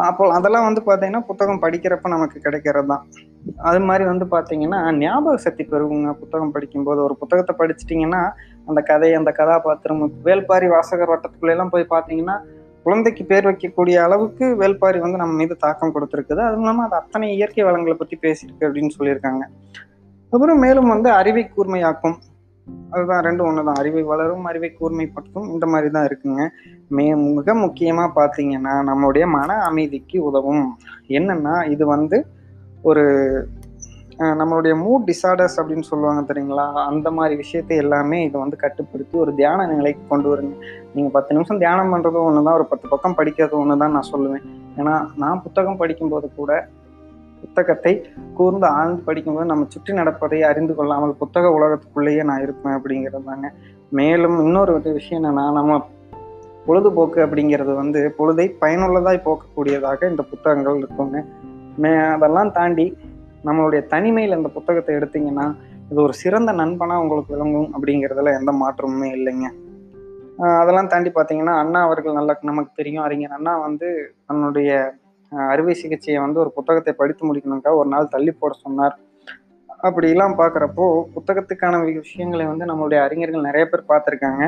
அப்போ 0.08 0.24
அதெல்லாம் 0.36 0.66
வந்து 0.66 0.80
பார்த்தீங்கன்னா 0.86 1.22
புத்தகம் 1.28 1.60
படிக்கிறப்ப 1.64 2.08
நமக்கு 2.14 2.38
கிடைக்கிறது 2.44 2.88
தான் 2.92 3.02
அது 3.68 3.80
மாதிரி 3.88 4.04
வந்து 4.10 4.26
பார்த்தீங்கன்னா 4.34 4.80
ஞாபக 5.00 5.36
சக்தி 5.44 5.64
பெருகுங்க 5.72 6.10
புத்தகம் 6.22 6.52
படிக்கும்போது. 6.54 7.00
ஒரு 7.06 7.14
புத்தகத்தை 7.20 7.54
படிச்சிட்டிங்கன்னா 7.60 8.22
அந்த 8.68 8.80
கதை 8.90 9.10
அந்த 9.20 9.30
கதாபாத்திரம் 9.40 10.02
வேல்பாரி 10.26 10.68
வாசகர் 10.74 11.12
வட்டத்துக்குள்ளெல்லாம் 11.12 11.72
போய் 11.74 11.92
பார்த்தீங்கன்னா 11.94 12.36
குழந்தைக்கு 12.86 13.24
பேர் 13.30 13.48
வைக்கக்கூடிய 13.48 13.96
அளவுக்கு 14.04 14.44
வேல்பாரி 14.62 14.98
வந்து 15.04 15.20
நம்ம 15.22 15.34
மீது 15.40 15.54
தாக்கம் 15.64 15.94
கொடுத்துருக்குது. 15.96 16.42
அதுவும் 16.48 16.64
இல்லாமல் 16.64 16.86
அது 16.88 16.96
அத்தனை 17.00 17.26
இயற்கை 17.36 17.64
வளங்களை 17.68 17.96
பற்றி 17.98 18.16
பேசியிருக்கு 18.24 18.66
அப்படின்னு 18.68 18.96
சொல்லியிருக்காங்க. 18.98 19.42
அப்புறம் 20.32 20.62
மேலும் 20.64 20.92
வந்து 20.94 21.08
அறிவை 21.20 21.44
கூர்மையாக்கும் 21.54 22.16
அதுதான் 22.94 23.24
ரெண்டும் 23.26 23.46
ஒன்று 23.48 23.66
தான் 23.68 23.80
அறிவை 23.80 24.02
வளரும் 24.10 24.46
அறிவை 24.50 24.70
கூர்மைப்படுத்தும் 24.78 25.48
இந்த 25.54 25.66
மாதிரி 25.72 25.88
தான் 25.96 26.06
இருக்குங்க. 26.08 26.42
மே 26.96 27.06
மிக 27.38 27.54
முக்கியமாக 27.64 28.10
பார்த்தீங்கன்னா 28.18 28.74
நம்மளுடைய 28.90 29.24
மன 29.38 29.56
அமைதிக்கு 29.68 30.18
உதவும். 30.28 30.66
என்னன்னா 31.18 31.54
இது 31.74 31.86
வந்து 31.94 32.18
ஒரு 32.90 33.04
நம்மளுடைய 34.40 34.74
மூட் 34.82 35.06
டிசார்டர்ஸ் 35.08 35.56
அப்படின்னு 35.60 35.86
சொல்லுவாங்க 35.90 36.20
தெரியுங்களா? 36.30 36.66
அந்த 36.90 37.08
மாதிரி 37.16 37.34
விஷயத்தை 37.42 37.76
எல்லாமே 37.84 38.18
இது 38.26 38.36
வந்து 38.42 38.56
கட்டுப்படுத்தி 38.64 39.14
ஒரு 39.22 39.30
தியான 39.38 39.66
நிலைக்கு 39.72 40.02
கொண்டு 40.10 40.28
வருங்க. 40.32 40.54
நீங்கள் 40.94 41.14
பத்து 41.16 41.34
நிமிஷம் 41.36 41.60
தியானம் 41.62 41.92
பண்ணுறதும் 41.94 42.26
ஒன்று 42.28 42.46
தான் 42.48 42.58
ஒரு 42.60 42.66
பத்து 42.72 42.86
பக்கம் 42.92 43.16
படிக்கிறது 43.20 43.56
ஒன்று 43.62 43.82
தான் 43.82 43.96
நான் 43.96 44.10
சொல்லுவேன். 44.12 44.44
ஏன்னா 44.80 44.94
நான் 45.22 45.42
புத்தகம் 45.46 45.80
படிக்கும்போது 45.82 46.28
கூட 46.40 46.52
புத்தகத்தை 47.42 47.92
கூர்ந்து 48.34 48.66
ஆழ்ந்து 48.66 49.02
படிக்கும்போது 49.08 49.50
நம்ம 49.52 49.66
சுற்றி 49.68 49.92
நடப்பதை 50.00 50.38
அறிந்து 50.50 50.74
கொள்ளாமல் 50.74 51.18
புத்தக 51.22 51.54
உலகத்துக்குள்ளேயே 51.58 52.22
நான் 52.30 52.44
இருப்பேன் 52.46 52.76
அப்படிங்கிறது 52.78 53.24
தாங்க. 53.30 53.48
மேலும் 53.98 54.36
இன்னொரு 54.44 54.74
விஷயம் 54.82 55.22
என்னன்னா 55.22 55.46
நம்ம 55.58 55.80
பொழுதுபோக்கு 56.66 57.20
அப்படிங்கிறது 57.26 57.72
வந்து 57.74 58.00
பொழுதை 58.18 58.46
பயனுள்ளதாய் 58.60 59.24
போக்கக்கூடியதாக 59.26 60.10
இந்த 60.10 60.22
புத்தகங்கள் 60.32 60.80
இருக்குங்க. 60.82 61.20
மே 61.82 61.90
அதெல்லாம் 62.16 62.52
தாண்டி 62.58 62.86
நம்மளுடைய 63.46 63.80
தனிமையில் 63.92 64.36
இந்த 64.36 64.48
புத்தகத்தை 64.56 64.92
எடுத்தீங்கன்னா 64.96 65.46
இது 65.90 66.00
ஒரு 66.02 66.14
சிறந்த 66.22 66.50
நண்பனாக 66.60 67.02
உங்களுக்கு 67.04 67.34
விளங்கும் 67.34 67.70
அப்படிங்கிறதுல 67.74 68.34
எந்த 68.40 68.52
மாற்றமுமே 68.62 69.08
இல்லைங்க. 69.18 69.46
அதெல்லாம் 70.60 70.90
தாண்டி 70.92 71.10
பார்த்தீங்கன்னா 71.14 71.54
அண்ணா 71.62 71.80
அவர்கள் 71.86 72.18
நல்லா 72.18 72.34
நமக்கு 72.50 72.70
தெரியும். 72.74 73.04
அறிஞர் 73.06 73.36
அண்ணா 73.38 73.54
வந்து 73.66 73.88
தன்னுடைய 74.28 74.70
அறுவை 75.52 75.74
சிகிச்சையை 75.80 76.18
வந்து 76.24 76.38
ஒரு 76.42 76.50
புத்தகத்தை 76.58 76.92
படித்து 77.00 77.22
முடிக்கணுக்கா 77.28 77.72
ஒரு 77.80 77.88
நாள் 77.94 78.12
தள்ளி 78.14 78.32
போட 78.40 78.54
சொன்னார். 78.64 78.94
அப்படிலாம் 79.86 80.38
பார்க்குறப்போ 80.40 80.84
புத்தகத்துக்கான 81.14 81.80
விஷயங்களை 81.84 82.44
வந்து 82.50 82.64
நம்மளுடைய 82.70 82.98
அறிஞர்கள் 83.06 83.48
நிறைய 83.48 83.64
பேர் 83.70 83.90
பார்த்துருக்காங்க. 83.92 84.42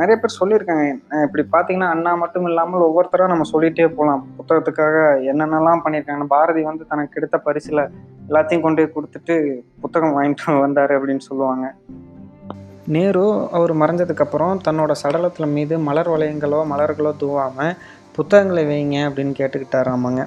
நிறைய 0.00 0.16
பேர் 0.18 0.38
சொல்லியிருக்காங்க 0.40 0.84
இப்படி 1.26 1.42
பார்த்தீங்கன்னா 1.54 1.88
அண்ணா 1.94 2.10
மட்டும் 2.22 2.46
இல்லாமல் 2.50 2.84
ஒவ்வொருத்தரும் 2.88 3.32
நம்ம 3.32 3.46
சொல்லிகிட்டே 3.52 3.88
போகலாம். 3.96 4.22
புத்தகத்துக்காக 4.38 4.96
என்னென்னலாம் 5.30 5.82
பண்ணியிருக்காங்கன்னு 5.84 6.32
பாரதி 6.34 6.62
வந்து 6.68 6.84
தனக்கு 6.92 7.18
எடுத்த 7.20 7.38
பரிசில் 7.46 7.82
எல்லாத்தையும் 8.28 8.64
கொண்டு 8.66 8.82
போய் 8.82 8.94
கொடுத்துட்டு 8.96 9.36
புத்தகம் 9.84 10.14
வாங்கிட்டு 10.18 10.60
வந்தார் 10.66 10.94
அப்படின்னு 10.98 11.24
சொல்லுவாங்க. 11.30 11.66
நேரு 12.94 13.24
அவர் 13.56 13.72
மறைஞ்சதுக்கப்புறம் 13.80 14.60
தன்னோட 14.66 14.92
சடலத்தில் 15.02 15.54
மீது 15.56 15.74
மலர் 15.88 16.12
வளையங்களோ 16.12 16.60
மலர்களோ 16.70 17.12
தூவாமல் 17.22 17.74
புத்தகங்களை 18.20 18.62
வைங்க 18.70 18.96
அப்படின்னு 19.08 19.34
கேட்டுக்கிட்டாராமாங்க. 19.40 20.22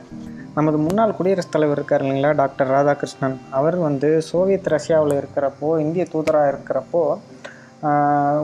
நமது 0.58 0.78
முன்னாள் 0.86 1.16
குடியரசுத் 1.18 1.52
தலைவர் 1.52 1.78
இருக்கார் 1.78 2.04
இல்லைங்களா 2.04 2.32
டாக்டர் 2.36 2.72
ராதாகிருஷ்ணன். 2.76 3.36
அவர் 3.60 3.78
வந்து 3.88 4.10
சோவியத் 4.30 4.70
ரஷ்யாவில் 4.74 5.16
இருக்கிறப்போ 5.22 5.70
இந்திய 5.86 6.06
தூதராக 6.14 6.52
இருக்கிறப்போ 6.54 7.02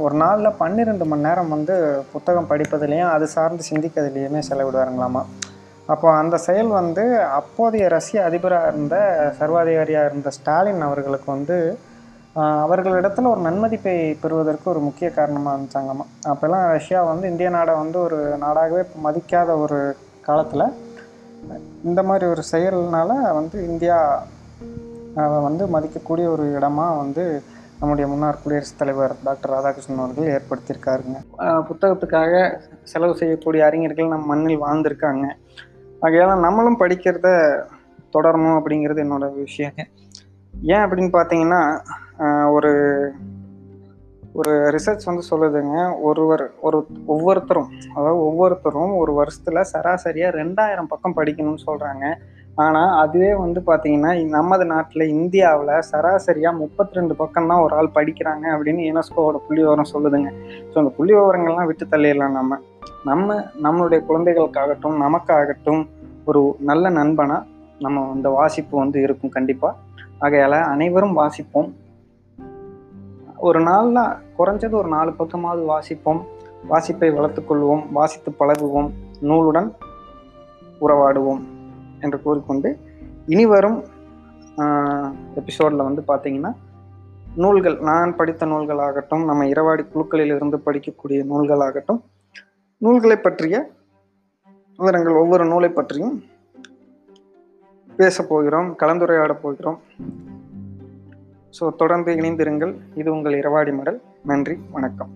ஒரு 0.06 0.16
நாளில் 0.22 0.58
பன்னிரெண்டு 0.62 1.06
மணி 1.06 1.22
நேரம் 1.22 1.54
வந்து 1.56 1.76
புத்தகம் 2.14 2.50
படிப்பதுலேயும் 2.50 3.12
அது 3.16 3.28
சார்ந்து 3.36 3.64
சிந்திக்கிறதுலையுமே 3.70 4.42
செலவிடுவாருங்களாமா. 4.50 5.22
அப்போ 5.94 6.08
அந்த 6.22 6.38
செயல் 6.48 6.72
வந்து 6.80 7.06
அப்போதைய 7.40 7.86
ரஷ்ய 7.88 8.24
அதிபராக 8.30 8.72
இருந்த 8.72 8.96
சர்வாதிகாரியாக 9.40 10.10
இருந்த 10.10 10.30
ஸ்டாலின் 10.38 10.82
அவர்களுக்கு 10.88 11.30
வந்து 11.32 11.58
அவர்களிடத்துல 12.36 13.30
ஒரு 13.30 13.42
நன்மதிப்பை 13.42 14.18
பெறுவதற்கு 14.22 14.70
ஒரு 14.70 14.80
முக்கிய 14.80 15.12
காரணமாக 15.12 15.62
இருந்துச்சாங்கம்மா 15.62 16.06
அப்போல்லாம் 16.28 16.68
ரஷ்யா 16.68 17.04
வந்து 17.04 17.30
இந்திய 17.30 17.50
நாடை 17.50 17.76
வந்து 17.76 18.00
ஒரு 18.00 18.38
நாடாகவே 18.42 18.84
மதிக்காத 19.04 19.60
ஒரு 19.60 19.96
காலத்தில் 20.22 20.74
இந்த 21.84 22.04
மாதிரி 22.04 22.26
ஒரு 22.32 22.44
செயல்னால 22.52 23.34
வந்து 23.34 23.68
இந்தியா 23.68 24.24
வந்து 25.16 25.66
மதிக்கக்கூடிய 25.66 26.28
ஒரு 26.30 26.46
இடமா 26.60 26.98
வந்து 26.98 27.42
நம்முடைய 27.80 28.12
முன்னாள் 28.12 28.42
குடியரசுத் 28.44 28.78
தலைவர் 28.78 29.16
டாக்டர் 29.24 29.52
ராதாகிருஷ்ணன் 29.52 30.04
அவர்கள் 30.04 30.32
ஏற்படுத்தியிருக்காருங்க. 30.36 31.18
புத்தகத்துக்காக 31.70 32.60
செலவு 32.84 33.16
செய்யக்கூடிய 33.16 33.66
அறிஞர்கள் 33.66 34.08
நம் 34.08 34.26
மண்ணில் 34.26 34.62
வாழ்ந்திருக்காங்க. 34.62 35.26
ஆகையால் 36.00 36.40
நம்மளும் 36.40 36.80
படிக்கிறத 36.80 37.30
தொடரணும் 38.14 38.60
அப்படிங்கிறது 38.60 39.02
என்னோட 39.06 39.26
விஷயங்க 39.46 39.82
ஏன் 40.62 40.84
அப்படின்னு 40.86 41.12
பார்த்தீங்கன்னா 41.18 41.62
ஒரு 42.56 42.72
ஒரு 44.40 44.52
ரிசர்ச் 44.76 45.08
வந்து 45.10 45.24
சொல்லுதுங்க. 45.30 45.76
ஒருவர் 46.08 46.44
ஒரு 46.68 46.78
ஒவ்வொருத்தரும் 47.14 47.70
அதாவது 47.96 48.20
ஒவ்வொருத்தரும் 48.28 48.94
ஒரு 49.02 49.12
வருஷத்தில் 49.20 49.70
சராசரியாக 49.72 50.38
ரெண்டாயிரம் 50.42 50.90
பக்கம் 50.92 51.16
படிக்கணும்னு 51.20 51.66
சொல்கிறாங்க 51.70 52.06
ஆனால் 52.64 52.94
அதுவே 53.02 53.32
வந்து 53.42 53.60
பார்த்தீங்கன்னா 53.70 54.12
நமது 54.38 54.66
நாட்டில் 54.72 55.12
இந்தியாவில் 55.16 55.74
சராசரியாக 55.90 56.60
முப்பத்தி 56.62 56.98
ரெண்டு 57.00 57.14
பக்கம் 57.22 57.50
தான் 57.52 57.64
ஒரு 57.66 57.74
ஆள் 57.80 57.96
படிக்கிறாங்க 57.98 58.46
அப்படின்னு 58.56 58.88
யுனெஸ்கோவோட 58.88 59.38
புள்ளி 59.48 59.62
விவரம் 59.64 59.92
சொல்லுதுங்க. 59.94 60.32
ஸோ 60.72 60.76
அந்த 60.82 60.92
புள்ளி 60.98 61.14
விவரங்கள்லாம் 61.20 61.70
விட்டு 61.70 61.86
தள்ளிடலாம் 61.94 62.38
நம்ம. 62.40 62.60
நம்ம 63.10 63.36
நம்மளுடைய 63.66 64.00
குழந்தைகளுக்காகட்டும் 64.08 64.98
நமக்காகட்டும் 65.06 65.84
ஒரு 66.30 66.42
நல்ல 66.70 66.90
நண்பனாக 67.00 67.46
நம்ம 67.86 68.08
இந்த 68.16 68.30
வாசிப்பு 68.40 68.76
வந்து 68.84 68.98
இருக்கும் 69.08 69.36
கண்டிப்பாக 69.38 69.78
ஆகையால் 70.26 70.60
அனைவரும் 70.74 71.18
வாசிப்போம். 71.22 71.70
ஒரு 73.48 73.60
நாளில் 73.68 74.02
குறைஞ்சது 74.38 74.76
ஒரு 74.82 74.90
நாலு 74.96 75.12
பக்கமாவது 75.20 75.62
வாசிப்போம். 75.72 76.22
வாசிப்பை 76.72 77.10
வளர்த்துக்கொள்வோம் 77.18 77.84
வாசித்து 77.98 78.30
பழகுவோம். 78.40 78.90
நூலுடன் 79.30 79.70
உறவாடுவோம் 80.86 81.42
என்று 82.04 82.18
கூறிக்கொண்டு 82.26 82.70
இனி 83.34 83.46
வரும் 83.54 83.78
எபிசோடில் 85.40 85.88
வந்து 85.88 86.02
பார்த்தீங்கன்னா 86.08 86.52
நூல்கள் 87.44 87.78
நான் 87.90 88.16
படித்த 88.20 88.46
நூல்களாகட்டும் 88.52 89.24
நம்ம 89.30 89.48
இரவாடி 89.54 89.84
குழுக்களில் 89.84 90.34
இருந்து 90.36 90.58
படிக்கக்கூடிய 90.66 91.20
நூல்களாகட்டும் 91.32 92.02
நூல்களை 92.86 93.18
பற்றிய 93.18 93.56
விவரங்கள் 94.80 95.22
ஒவ்வொரு 95.24 95.46
நூலை 95.46 95.70
பற்றியும் 95.70 96.16
பேச 98.00 98.24
போகிறோம் 98.24 98.70
கலந்துரையாட 98.82 99.34
போகிறோம். 99.42 99.80
ஸோ 101.60 101.76
தொடர்ந்து 101.76 102.14
இணைந்திருங்கள். 102.14 102.76
இது 102.96 103.12
உங்கள் 103.12 103.38
இரவாடி 103.38 103.72
மடல். 103.72 104.02
நன்றி 104.26 104.58
வணக்கம். 104.72 105.10